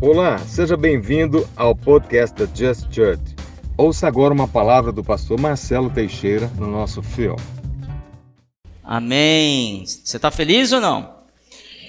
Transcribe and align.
Olá, 0.00 0.38
seja 0.38 0.76
bem-vindo 0.76 1.48
ao 1.56 1.74
podcast 1.74 2.32
da 2.36 2.46
Just 2.54 2.86
Church. 2.94 3.20
Ouça 3.76 4.06
agora 4.06 4.32
uma 4.32 4.46
palavra 4.46 4.92
do 4.92 5.02
pastor 5.02 5.40
Marcelo 5.40 5.90
Teixeira 5.90 6.46
no 6.54 6.68
nosso 6.68 7.02
filme. 7.02 7.42
Amém. 8.84 9.84
Você 9.84 10.16
está 10.16 10.30
feliz 10.30 10.70
ou 10.70 10.80
não? 10.80 11.24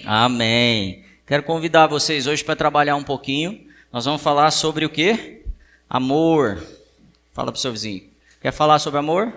Amém. 0.04 1.04
Quero 1.24 1.44
convidar 1.44 1.86
vocês 1.86 2.26
hoje 2.26 2.42
para 2.42 2.56
trabalhar 2.56 2.96
um 2.96 3.04
pouquinho. 3.04 3.64
Nós 3.92 4.06
vamos 4.06 4.20
falar 4.20 4.50
sobre 4.50 4.84
o 4.84 4.90
que? 4.90 5.44
Amor. 5.88 6.60
Fala 7.32 7.52
para 7.52 7.58
o 7.58 7.62
seu 7.62 7.70
vizinho. 7.70 8.02
Quer 8.40 8.50
falar 8.50 8.80
sobre 8.80 8.98
amor? 8.98 9.32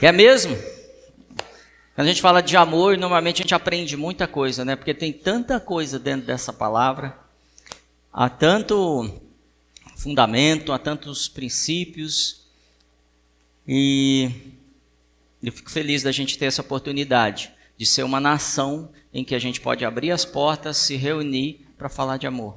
Quer 0.00 0.12
mesmo? 0.12 0.73
Quando 1.94 2.08
a 2.08 2.10
gente 2.10 2.22
fala 2.22 2.42
de 2.42 2.56
amor, 2.56 2.98
normalmente 2.98 3.40
a 3.40 3.44
gente 3.44 3.54
aprende 3.54 3.96
muita 3.96 4.26
coisa, 4.26 4.64
né? 4.64 4.74
Porque 4.74 4.92
tem 4.92 5.12
tanta 5.12 5.60
coisa 5.60 5.96
dentro 5.96 6.26
dessa 6.26 6.52
palavra, 6.52 7.16
há 8.12 8.28
tanto 8.28 9.20
fundamento, 9.94 10.72
há 10.72 10.78
tantos 10.78 11.28
princípios, 11.28 12.48
e 13.66 14.28
eu 15.40 15.52
fico 15.52 15.70
feliz 15.70 16.02
da 16.02 16.10
gente 16.10 16.36
ter 16.36 16.46
essa 16.46 16.62
oportunidade 16.62 17.52
de 17.78 17.86
ser 17.86 18.02
uma 18.02 18.18
nação 18.18 18.90
em 19.12 19.22
que 19.22 19.34
a 19.34 19.38
gente 19.38 19.60
pode 19.60 19.84
abrir 19.84 20.10
as 20.10 20.24
portas, 20.24 20.76
se 20.76 20.96
reunir 20.96 21.64
para 21.78 21.88
falar 21.88 22.16
de 22.16 22.26
amor, 22.26 22.56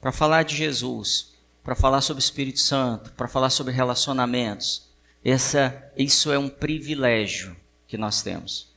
para 0.00 0.10
falar 0.10 0.42
de 0.42 0.56
Jesus, 0.56 1.34
para 1.62 1.74
falar 1.74 2.00
sobre 2.00 2.22
o 2.22 2.24
Espírito 2.24 2.60
Santo, 2.60 3.12
para 3.12 3.28
falar 3.28 3.50
sobre 3.50 3.74
relacionamentos. 3.74 4.88
Essa, 5.22 5.92
isso 5.98 6.32
é 6.32 6.38
um 6.38 6.48
privilégio 6.48 7.54
que 7.88 7.96
nós 7.98 8.22
temos. 8.22 8.68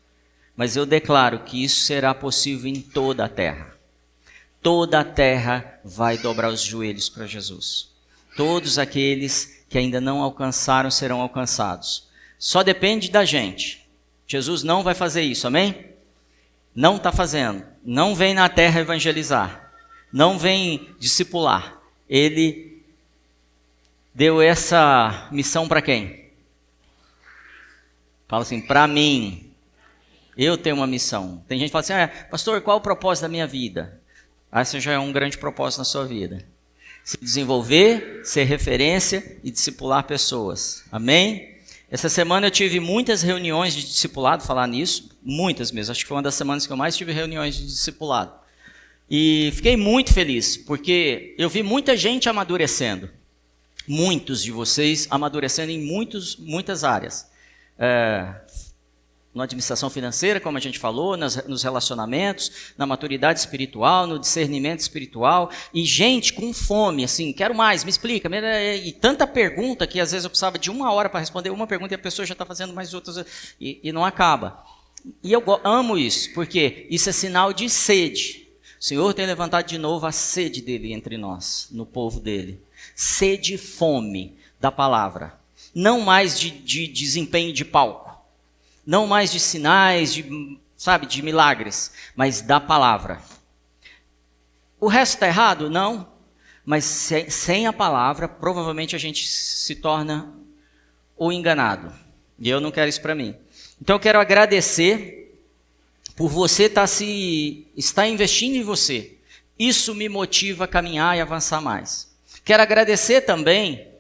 Mas 0.55 0.75
eu 0.75 0.85
declaro 0.85 1.39
que 1.39 1.63
isso 1.63 1.81
será 1.81 2.13
possível 2.13 2.67
em 2.67 2.81
toda 2.81 3.25
a 3.25 3.29
terra. 3.29 3.75
Toda 4.61 4.99
a 4.99 5.03
terra 5.03 5.79
vai 5.83 6.17
dobrar 6.17 6.49
os 6.49 6.61
joelhos 6.61 7.09
para 7.09 7.27
Jesus. 7.27 7.89
Todos 8.37 8.79
aqueles 8.79 9.63
que 9.69 9.77
ainda 9.77 9.99
não 9.99 10.21
alcançaram 10.21 10.89
serão 10.89 11.21
alcançados. 11.21 12.07
Só 12.37 12.63
depende 12.63 13.09
da 13.09 13.25
gente. 13.25 13.85
Jesus 14.27 14.63
não 14.63 14.83
vai 14.83 14.93
fazer 14.93 15.23
isso, 15.23 15.47
amém? 15.47 15.87
Não 16.73 16.95
está 16.95 17.11
fazendo. 17.11 17.65
Não 17.83 18.15
vem 18.15 18.33
na 18.33 18.47
terra 18.47 18.79
evangelizar. 18.79 19.71
Não 20.11 20.37
vem 20.37 20.89
discipular. 20.99 21.79
Ele 22.09 22.83
deu 24.13 24.41
essa 24.41 25.27
missão 25.31 25.67
para 25.67 25.81
quem? 25.81 26.20
Fala 28.31 28.43
assim, 28.43 28.61
para 28.61 28.87
mim, 28.87 29.51
eu 30.37 30.57
tenho 30.57 30.77
uma 30.77 30.87
missão. 30.87 31.43
Tem 31.49 31.59
gente 31.59 31.67
que 31.67 31.73
fala 31.73 31.81
assim, 31.81 31.91
ah, 31.91 32.27
pastor, 32.29 32.61
qual 32.61 32.77
é 32.77 32.79
o 32.79 32.81
propósito 32.81 33.23
da 33.23 33.27
minha 33.27 33.45
vida? 33.45 33.99
Ah, 34.49 34.61
esse 34.61 34.79
já 34.79 34.93
é 34.93 34.97
um 34.97 35.11
grande 35.11 35.37
propósito 35.37 35.79
na 35.79 35.83
sua 35.83 36.05
vida. 36.05 36.41
Se 37.03 37.17
desenvolver, 37.21 38.21
ser 38.23 38.45
referência 38.45 39.37
e 39.43 39.51
discipular 39.51 40.05
pessoas. 40.05 40.85
Amém? 40.89 41.57
Essa 41.89 42.07
semana 42.07 42.47
eu 42.47 42.51
tive 42.51 42.79
muitas 42.79 43.21
reuniões 43.21 43.73
de 43.73 43.81
discipulado, 43.81 44.43
falar 44.43 44.65
nisso, 44.65 45.09
muitas 45.21 45.69
mesmo. 45.69 45.91
Acho 45.91 45.99
que 45.99 46.07
foi 46.07 46.15
uma 46.15 46.23
das 46.23 46.35
semanas 46.35 46.65
que 46.65 46.71
eu 46.71 46.77
mais 46.77 46.95
tive 46.95 47.11
reuniões 47.11 47.55
de 47.55 47.65
discipulado. 47.65 48.31
E 49.09 49.51
fiquei 49.55 49.75
muito 49.75 50.13
feliz, 50.13 50.55
porque 50.55 51.35
eu 51.37 51.49
vi 51.49 51.61
muita 51.61 51.97
gente 51.97 52.29
amadurecendo. 52.29 53.09
Muitos 53.85 54.41
de 54.41 54.53
vocês 54.53 55.05
amadurecendo 55.09 55.69
em 55.69 55.81
muitos, 55.81 56.37
muitas 56.37 56.85
áreas 56.85 57.29
é, 57.81 58.35
na 59.33 59.45
administração 59.45 59.89
financeira, 59.89 60.39
como 60.39 60.57
a 60.57 60.61
gente 60.61 60.77
falou, 60.77 61.17
nas, 61.17 61.47
nos 61.47 61.63
relacionamentos, 61.63 62.73
na 62.77 62.85
maturidade 62.85 63.39
espiritual, 63.39 64.05
no 64.05 64.19
discernimento 64.19 64.81
espiritual, 64.81 65.49
e 65.73 65.83
gente 65.83 66.33
com 66.33 66.53
fome, 66.53 67.03
assim, 67.03 67.33
quero 67.33 67.55
mais, 67.55 67.83
me 67.83 67.89
explica, 67.89 68.29
e 68.75 68.91
tanta 68.91 69.25
pergunta 69.25 69.87
que 69.87 69.99
às 69.99 70.11
vezes 70.11 70.25
eu 70.25 70.29
precisava 70.29 70.59
de 70.59 70.69
uma 70.69 70.91
hora 70.93 71.09
para 71.09 71.21
responder 71.21 71.49
uma 71.49 71.65
pergunta 71.65 71.93
e 71.93 71.95
a 71.95 71.99
pessoa 71.99 72.25
já 72.25 72.33
está 72.33 72.45
fazendo 72.45 72.73
mais 72.73 72.93
outras, 72.93 73.25
e, 73.59 73.79
e 73.81 73.91
não 73.91 74.05
acaba. 74.05 74.63
E 75.23 75.31
eu 75.31 75.43
amo 75.63 75.97
isso, 75.97 76.31
porque 76.33 76.85
isso 76.89 77.09
é 77.09 77.13
sinal 77.13 77.51
de 77.51 77.67
sede. 77.67 78.47
O 78.79 78.83
Senhor 78.83 79.13
tem 79.13 79.25
levantado 79.25 79.65
de 79.65 79.77
novo 79.79 80.05
a 80.05 80.11
sede 80.11 80.61
dele 80.61 80.93
entre 80.93 81.17
nós, 81.17 81.67
no 81.71 81.85
povo 81.85 82.19
dele. 82.19 82.61
Sede 82.95 83.55
e 83.55 83.57
fome 83.57 84.35
da 84.59 84.71
palavra 84.71 85.40
não 85.73 86.01
mais 86.01 86.39
de, 86.39 86.51
de 86.51 86.87
desempenho 86.87 87.53
de 87.53 87.63
palco, 87.63 88.11
não 88.85 89.07
mais 89.07 89.31
de 89.31 89.39
sinais, 89.39 90.13
de, 90.13 90.59
sabe, 90.75 91.05
de 91.05 91.21
milagres, 91.21 91.91
mas 92.15 92.41
da 92.41 92.59
palavra. 92.59 93.21
O 94.79 94.87
resto 94.87 95.13
está 95.13 95.27
errado? 95.27 95.69
Não. 95.69 96.09
Mas 96.65 96.85
sem, 96.85 97.67
a 97.67 97.73
palavra, 97.73 98.27
provavelmente 98.27 98.95
a 98.95 98.99
gente 98.99 99.27
se 99.27 99.75
torna 99.75 100.33
o 101.17 101.31
enganado. 101.31 101.93
E 102.39 102.49
eu 102.49 102.59
não 102.59 102.71
quero 102.71 102.89
isso 102.89 103.01
para 103.01 103.15
mim. 103.15 103.35
Então 103.79 103.95
eu 103.95 103.99
quero 103.99 104.19
agradecer 104.19 105.39
por 106.15 106.29
você 106.29 106.63
estar 106.63 106.81
tá 106.81 106.87
se 106.87 107.67
estar 107.75 108.07
investindo 108.07 108.55
em 108.55 108.63
você. 108.63 109.17
Isso 109.57 109.93
me 109.93 110.09
motiva 110.09 110.65
a 110.65 110.67
caminhar 110.67 111.15
e 111.15 111.21
avançar 111.21 111.61
mais. 111.61 112.11
Quero 112.43 112.63
agradecer 112.63 113.21
também 113.21 113.90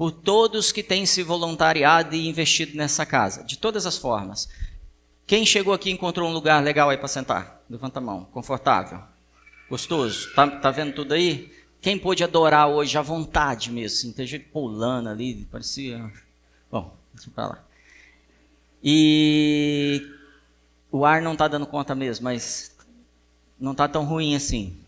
por 0.00 0.12
todos 0.12 0.72
que 0.72 0.82
têm 0.82 1.04
se 1.04 1.22
voluntariado 1.22 2.16
e 2.16 2.26
investido 2.26 2.74
nessa 2.74 3.04
casa, 3.04 3.44
de 3.44 3.58
todas 3.58 3.84
as 3.84 3.98
formas. 3.98 4.48
Quem 5.26 5.44
chegou 5.44 5.74
aqui 5.74 5.90
encontrou 5.90 6.26
um 6.26 6.32
lugar 6.32 6.64
legal 6.64 6.88
aí 6.88 6.96
para 6.96 7.06
sentar? 7.06 7.62
Levanta 7.68 7.98
a 7.98 8.02
mão. 8.02 8.24
Confortável? 8.32 9.02
Gostoso? 9.68 10.32
Tá, 10.34 10.46
tá 10.46 10.70
vendo 10.70 10.94
tudo 10.94 11.12
aí? 11.12 11.52
Quem 11.82 11.98
pôde 11.98 12.24
adorar 12.24 12.66
hoje 12.66 12.96
à 12.96 13.02
vontade 13.02 13.70
mesmo? 13.70 13.98
Assim, 13.98 14.12
tem 14.12 14.26
gente 14.26 14.46
pulando 14.46 15.10
ali, 15.10 15.46
parecia. 15.52 16.10
Bom, 16.72 16.96
deixa 17.12 17.30
pra 17.32 17.48
lá. 17.48 17.64
E 18.82 20.02
o 20.90 21.04
ar 21.04 21.20
não 21.20 21.34
está 21.34 21.46
dando 21.46 21.66
conta 21.66 21.94
mesmo, 21.94 22.24
mas 22.24 22.74
não 23.60 23.72
está 23.72 23.86
tão 23.86 24.06
ruim 24.06 24.34
assim. 24.34 24.80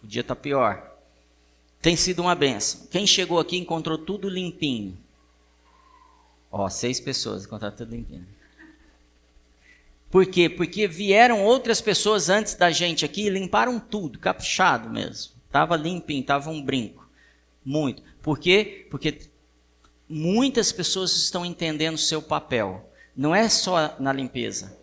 Podia 0.00 0.20
estar 0.20 0.36
tá 0.36 0.40
pior 0.40 0.89
tem 1.80 1.96
sido 1.96 2.20
uma 2.20 2.34
benção. 2.34 2.86
Quem 2.90 3.06
chegou 3.06 3.38
aqui 3.38 3.56
encontrou 3.56 3.96
tudo 3.96 4.28
limpinho. 4.28 4.96
Ó, 6.50 6.68
seis 6.68 7.00
pessoas 7.00 7.44
encontraram 7.44 7.76
tudo 7.76 7.94
limpinho. 7.94 8.26
Por 10.10 10.26
quê? 10.26 10.48
Porque 10.48 10.88
vieram 10.88 11.44
outras 11.44 11.80
pessoas 11.80 12.28
antes 12.28 12.54
da 12.54 12.70
gente 12.70 13.04
aqui 13.04 13.26
e 13.26 13.30
limparam 13.30 13.78
tudo, 13.78 14.18
caprichado 14.18 14.90
mesmo. 14.90 15.32
Tava 15.50 15.76
limpinho, 15.76 16.24
tava 16.24 16.50
um 16.50 16.60
brinco. 16.60 17.08
Muito. 17.64 18.02
Por 18.20 18.38
quê? 18.38 18.86
Porque 18.90 19.18
muitas 20.08 20.72
pessoas 20.72 21.16
estão 21.16 21.46
entendendo 21.46 21.94
o 21.94 21.98
seu 21.98 22.20
papel. 22.20 22.90
Não 23.16 23.34
é 23.34 23.48
só 23.48 23.96
na 24.00 24.12
limpeza, 24.12 24.76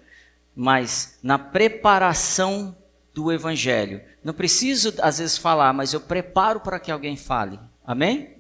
mas 0.56 1.20
na 1.22 1.38
preparação 1.38 2.76
do 3.14 3.32
Evangelho. 3.32 4.02
Não 4.28 4.34
preciso, 4.34 4.94
às 5.00 5.20
vezes, 5.20 5.38
falar, 5.38 5.72
mas 5.72 5.94
eu 5.94 6.02
preparo 6.02 6.60
para 6.60 6.82
que 6.82 6.92
alguém 6.92 7.16
fale. 7.16 7.58
Amém? 7.86 8.32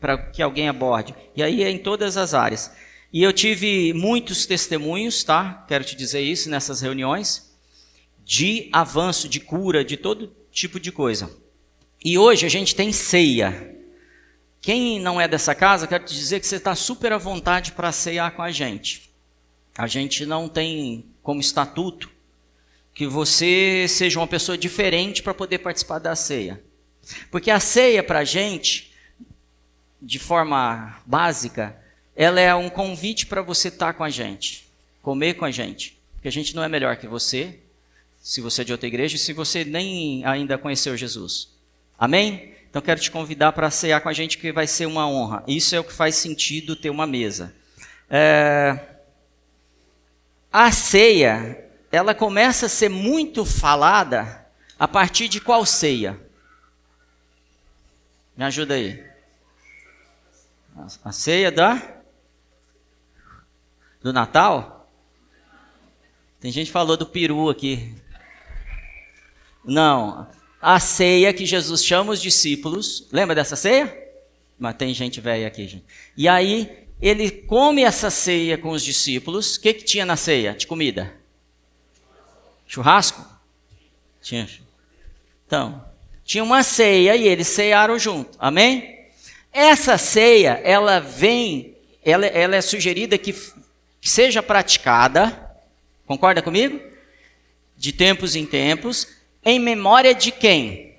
Para 0.00 0.18
que 0.18 0.42
alguém 0.42 0.68
aborde. 0.68 1.14
E 1.36 1.40
aí 1.40 1.62
é 1.62 1.70
em 1.70 1.78
todas 1.78 2.16
as 2.16 2.34
áreas. 2.34 2.72
E 3.12 3.22
eu 3.22 3.32
tive 3.32 3.92
muitos 3.92 4.44
testemunhos, 4.44 5.22
tá? 5.22 5.64
Quero 5.68 5.84
te 5.84 5.94
dizer 5.94 6.20
isso 6.20 6.50
nessas 6.50 6.80
reuniões, 6.80 7.56
de 8.24 8.68
avanço, 8.72 9.28
de 9.28 9.38
cura, 9.38 9.84
de 9.84 9.96
todo 9.96 10.34
tipo 10.50 10.80
de 10.80 10.90
coisa. 10.90 11.30
E 12.04 12.18
hoje 12.18 12.44
a 12.44 12.48
gente 12.50 12.74
tem 12.74 12.92
ceia. 12.92 13.78
Quem 14.60 14.98
não 14.98 15.20
é 15.20 15.28
dessa 15.28 15.54
casa, 15.54 15.86
quero 15.86 16.06
te 16.06 16.12
dizer 16.12 16.40
que 16.40 16.46
você 16.48 16.56
está 16.56 16.74
super 16.74 17.12
à 17.12 17.18
vontade 17.18 17.70
para 17.70 17.92
ceiar 17.92 18.32
com 18.32 18.42
a 18.42 18.50
gente. 18.50 19.08
A 19.78 19.86
gente 19.86 20.26
não 20.26 20.48
tem 20.48 21.06
como 21.22 21.40
estatuto 21.40 22.10
que 22.94 23.06
você 23.06 23.86
seja 23.88 24.18
uma 24.18 24.26
pessoa 24.26 24.58
diferente 24.58 25.22
para 25.22 25.34
poder 25.34 25.58
participar 25.58 25.98
da 25.98 26.14
ceia. 26.14 26.62
Porque 27.30 27.50
a 27.50 27.60
ceia 27.60 28.02
para 28.02 28.20
a 28.20 28.24
gente, 28.24 28.92
de 30.00 30.18
forma 30.18 31.00
básica, 31.06 31.76
ela 32.14 32.40
é 32.40 32.54
um 32.54 32.68
convite 32.68 33.26
para 33.26 33.42
você 33.42 33.68
estar 33.68 33.86
tá 33.86 33.92
com 33.92 34.04
a 34.04 34.10
gente, 34.10 34.68
comer 35.02 35.34
com 35.34 35.44
a 35.44 35.50
gente. 35.50 35.98
Porque 36.14 36.28
a 36.28 36.32
gente 36.32 36.54
não 36.54 36.62
é 36.62 36.68
melhor 36.68 36.96
que 36.96 37.06
você, 37.06 37.58
se 38.20 38.40
você 38.40 38.62
é 38.62 38.64
de 38.64 38.72
outra 38.72 38.86
igreja, 38.86 39.16
e 39.16 39.18
se 39.18 39.32
você 39.32 39.64
nem 39.64 40.24
ainda 40.24 40.58
conheceu 40.58 40.96
Jesus. 40.96 41.48
Amém? 41.98 42.54
Então 42.68 42.82
quero 42.82 43.00
te 43.00 43.10
convidar 43.10 43.52
para 43.52 43.70
cear 43.70 44.00
com 44.00 44.08
a 44.08 44.12
gente, 44.12 44.38
que 44.38 44.52
vai 44.52 44.66
ser 44.66 44.86
uma 44.86 45.08
honra. 45.08 45.42
Isso 45.46 45.74
é 45.74 45.80
o 45.80 45.84
que 45.84 45.92
faz 45.92 46.16
sentido 46.16 46.76
ter 46.76 46.90
uma 46.90 47.06
mesa. 47.06 47.54
É... 48.08 48.78
A 50.52 50.70
ceia 50.70 51.69
ela 51.90 52.14
começa 52.14 52.66
a 52.66 52.68
ser 52.68 52.88
muito 52.88 53.44
falada 53.44 54.46
a 54.78 54.86
partir 54.86 55.28
de 55.28 55.40
qual 55.40 55.66
ceia? 55.66 56.20
Me 58.36 58.44
ajuda 58.44 58.74
aí. 58.74 59.04
A 61.04 61.12
ceia 61.12 61.50
da 61.50 62.00
do 64.00 64.12
Natal? 64.12 64.88
Tem 66.38 66.50
gente 66.50 66.68
que 66.68 66.72
falou 66.72 66.96
do 66.96 67.04
peru 67.04 67.50
aqui. 67.50 67.94
Não. 69.64 70.26
A 70.62 70.80
ceia 70.80 71.34
que 71.34 71.44
Jesus 71.44 71.84
chama 71.84 72.12
os 72.12 72.22
discípulos. 72.22 73.08
Lembra 73.12 73.34
dessa 73.34 73.56
ceia? 73.56 73.94
Mas 74.58 74.76
tem 74.76 74.94
gente 74.94 75.20
velha 75.20 75.46
aqui, 75.46 75.66
gente. 75.66 75.84
E 76.16 76.28
aí, 76.28 76.86
ele 77.00 77.30
come 77.30 77.82
essa 77.82 78.08
ceia 78.10 78.56
com 78.56 78.70
os 78.70 78.82
discípulos. 78.82 79.56
O 79.56 79.60
que, 79.60 79.74
que 79.74 79.84
tinha 79.84 80.06
na 80.06 80.16
ceia 80.16 80.54
de 80.54 80.66
comida? 80.66 81.19
Churrasco? 82.70 83.26
Tinha. 84.22 84.48
Então, 85.44 85.84
tinha 86.24 86.44
uma 86.44 86.62
ceia 86.62 87.16
e 87.16 87.26
eles 87.26 87.48
cearam 87.48 87.98
junto. 87.98 88.38
Amém? 88.38 89.08
Essa 89.52 89.98
ceia, 89.98 90.60
ela 90.62 91.00
vem, 91.00 91.76
ela, 92.04 92.26
ela 92.26 92.54
é 92.54 92.60
sugerida 92.60 93.18
que, 93.18 93.32
que 94.00 94.08
seja 94.08 94.40
praticada, 94.40 95.50
concorda 96.06 96.40
comigo? 96.40 96.80
De 97.76 97.92
tempos 97.92 98.36
em 98.36 98.46
tempos, 98.46 99.08
em 99.44 99.58
memória 99.58 100.14
de 100.14 100.30
quem? 100.30 100.94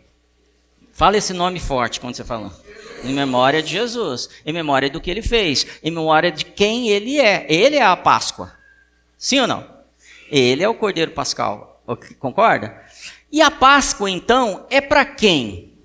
Fala 0.91 1.15
esse 1.15 1.31
nome 1.31 1.61
forte 1.61 2.01
quando 2.01 2.15
você 2.15 2.25
fala. 2.25 2.53
Em 3.01 3.13
memória 3.13 3.63
de 3.63 3.71
Jesus, 3.71 4.29
em 4.45 4.51
memória 4.51 4.89
do 4.89 4.99
que 4.99 5.09
ele 5.09 5.21
fez, 5.21 5.65
em 5.81 5.89
memória 5.89 6.33
de 6.33 6.43
quem 6.43 6.89
ele 6.89 7.17
é. 7.17 7.45
Ele 7.47 7.77
é 7.77 7.81
a 7.81 7.95
Páscoa. 7.95 8.51
Sim 9.17 9.39
ou 9.39 9.47
não? 9.47 9.80
Ele 10.31 10.63
é 10.63 10.69
o 10.69 10.73
Cordeiro 10.73 11.11
Pascal. 11.11 11.83
Concorda? 12.17 12.81
E 13.29 13.41
a 13.41 13.51
Páscoa, 13.51 14.09
então, 14.09 14.65
é 14.69 14.79
para 14.79 15.03
quem? 15.03 15.77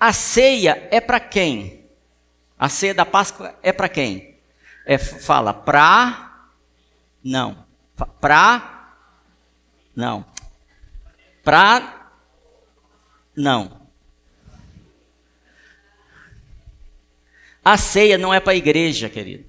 A 0.00 0.12
ceia 0.12 0.88
é 0.90 1.00
para 1.00 1.20
quem? 1.20 1.86
A 2.58 2.68
ceia 2.68 2.94
da 2.94 3.04
Páscoa 3.04 3.54
é 3.62 3.72
para 3.72 3.90
quem? 3.90 4.38
É, 4.86 4.96
fala 4.96 5.52
para. 5.52 6.48
Não. 7.22 7.66
Para. 8.20 8.96
Não. 9.94 10.24
Para. 11.44 12.10
Não. 13.36 13.82
A 17.64 17.76
ceia 17.76 18.16
não 18.16 18.32
é 18.32 18.40
para 18.40 18.52
a 18.54 18.56
igreja, 18.56 19.08
querido. 19.08 19.44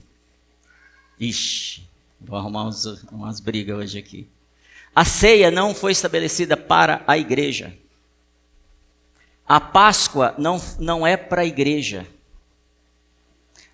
Ixi, 1.19 1.82
vou 2.25 2.37
arrumar 2.37 2.65
uns, 2.65 2.85
umas 3.11 3.39
brigas 3.39 3.77
hoje 3.77 3.99
aqui. 3.99 4.27
A 4.95 5.03
ceia 5.03 5.49
não 5.49 5.73
foi 5.73 5.91
estabelecida 5.91 6.55
para 6.55 7.03
a 7.07 7.17
igreja. 7.17 7.77
A 9.47 9.59
Páscoa 9.59 10.33
não, 10.37 10.61
não 10.79 11.05
é 11.05 11.17
para 11.17 11.41
a 11.41 11.45
igreja. 11.45 12.07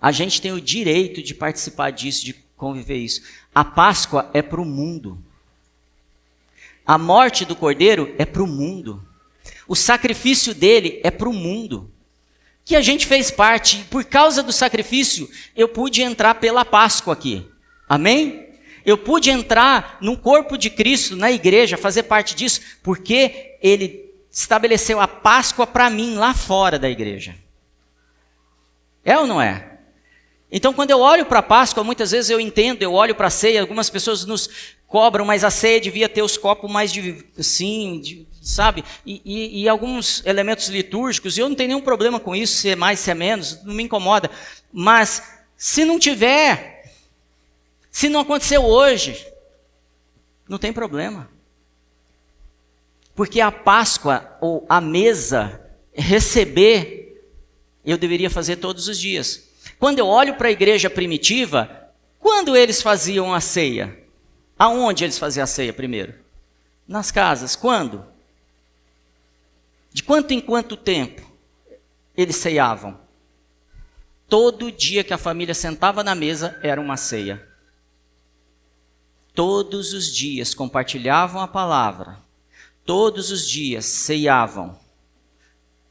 A 0.01 0.11
gente 0.11 0.41
tem 0.41 0.51
o 0.51 0.61
direito 0.61 1.21
de 1.21 1.33
participar 1.33 1.91
disso, 1.91 2.25
de 2.25 2.33
conviver 2.55 2.97
isso. 2.97 3.21
A 3.53 3.63
Páscoa 3.63 4.29
é 4.33 4.41
para 4.41 4.61
o 4.61 4.65
mundo. 4.65 5.21
A 6.85 6.97
morte 6.97 7.45
do 7.45 7.55
cordeiro 7.55 8.15
é 8.17 8.25
para 8.25 8.41
o 8.41 8.47
mundo. 8.47 9.05
O 9.67 9.75
sacrifício 9.75 10.55
dele 10.55 10.99
é 11.03 11.11
para 11.11 11.29
o 11.29 11.33
mundo. 11.33 11.91
Que 12.65 12.75
a 12.75 12.81
gente 12.81 13.05
fez 13.05 13.29
parte. 13.29 13.85
Por 13.89 14.05
causa 14.05 14.41
do 14.41 14.53
sacrifício, 14.53 15.29
eu 15.55 15.67
pude 15.67 16.01
entrar 16.01 16.35
pela 16.35 16.65
Páscoa 16.65 17.13
aqui. 17.13 17.45
Amém? 17.89 18.49
Eu 18.85 18.97
pude 18.97 19.31
entrar 19.31 19.97
no 19.99 20.15
corpo 20.15 20.57
de 20.57 20.69
Cristo, 20.69 21.15
na 21.15 21.31
igreja, 21.31 21.75
fazer 21.75 22.03
parte 22.03 22.35
disso, 22.35 22.61
porque 22.83 23.57
ele 23.61 24.13
estabeleceu 24.31 25.01
a 25.01 25.07
Páscoa 25.07 25.65
para 25.65 25.89
mim 25.89 26.15
lá 26.15 26.33
fora 26.35 26.77
da 26.77 26.87
igreja. 26.87 27.35
É 29.03 29.17
ou 29.17 29.25
não 29.25 29.41
é? 29.41 29.79
Então, 30.51 30.73
quando 30.73 30.91
eu 30.91 30.99
olho 30.99 31.25
para 31.25 31.39
a 31.39 31.43
Páscoa, 31.43 31.83
muitas 31.83 32.11
vezes 32.11 32.29
eu 32.29 32.39
entendo, 32.39 32.81
eu 32.81 32.93
olho 32.93 33.15
para 33.15 33.27
a 33.27 33.31
ceia, 33.31 33.61
algumas 33.61 33.89
pessoas 33.89 34.25
nos 34.25 34.49
cobram, 34.87 35.25
mas 35.25 35.43
a 35.43 35.51
ceia 35.51 35.79
devia 35.79 36.09
ter 36.09 36.23
os 36.23 36.37
copos 36.37 36.69
mais 36.69 36.91
de, 36.91 37.23
assim, 37.37 37.99
de, 37.99 38.27
sabe? 38.41 38.83
E, 39.05 39.21
e, 39.23 39.63
e, 39.63 39.69
alguns 39.69 40.25
elementos 40.25 40.67
litúrgicos, 40.69 41.37
e 41.37 41.41
eu 41.41 41.49
não 41.49 41.55
tenho 41.55 41.69
nenhum 41.69 41.81
problema 41.81 42.19
com 42.19 42.35
isso, 42.35 42.57
se 42.57 42.69
é 42.69 42.75
mais, 42.75 42.99
se 42.99 43.11
é 43.11 43.13
menos, 43.13 43.63
não 43.63 43.75
me 43.75 43.83
incomoda. 43.83 44.29
Mas, 44.73 45.21
se 45.55 45.85
não 45.85 45.99
tiver, 45.99 46.78
se 47.91 48.09
não 48.09 48.19
aconteceu 48.19 48.63
hoje, 48.63 49.25
não 50.47 50.57
tem 50.57 50.71
problema. 50.71 51.29
Porque 53.15 53.41
a 53.41 53.51
Páscoa 53.51 54.37
ou 54.39 54.65
a 54.69 54.79
mesa, 54.79 55.61
receber, 55.93 57.21
eu 57.83 57.97
deveria 57.97 58.29
fazer 58.29 58.57
todos 58.57 58.87
os 58.87 58.97
dias. 58.97 59.49
Quando 59.77 59.99
eu 59.99 60.07
olho 60.07 60.35
para 60.35 60.47
a 60.47 60.51
igreja 60.51 60.89
primitiva, 60.89 61.89
quando 62.19 62.55
eles 62.55 62.81
faziam 62.81 63.33
a 63.33 63.41
ceia? 63.41 63.97
Aonde 64.57 65.03
eles 65.03 65.17
faziam 65.17 65.43
a 65.43 65.47
ceia 65.47 65.73
primeiro? 65.73 66.13
Nas 66.87 67.11
casas. 67.11 67.55
Quando? 67.55 68.05
De 69.91 70.03
quanto 70.03 70.31
em 70.33 70.39
quanto 70.39 70.77
tempo 70.77 71.21
eles 72.15 72.35
ceiavam? 72.35 72.99
Todo 74.27 74.71
dia 74.71 75.03
que 75.03 75.13
a 75.13 75.17
família 75.17 75.55
sentava 75.55 76.03
na 76.03 76.13
mesa 76.13 76.59
era 76.61 76.79
uma 76.79 76.95
ceia 76.95 77.48
todos 79.39 79.93
os 79.93 80.13
dias 80.13 80.53
compartilhavam 80.53 81.41
a 81.41 81.47
palavra, 81.47 82.17
todos 82.85 83.31
os 83.31 83.47
dias 83.47 83.85
ceiavam. 83.85 84.77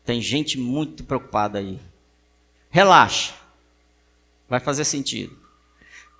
Tem 0.05 0.21
gente 0.21 0.59
muito 0.59 1.03
preocupada 1.03 1.59
aí. 1.59 1.81
Relaxa, 2.69 3.33
vai 4.51 4.61
fazer 4.61 4.85
sentido. 4.85 5.35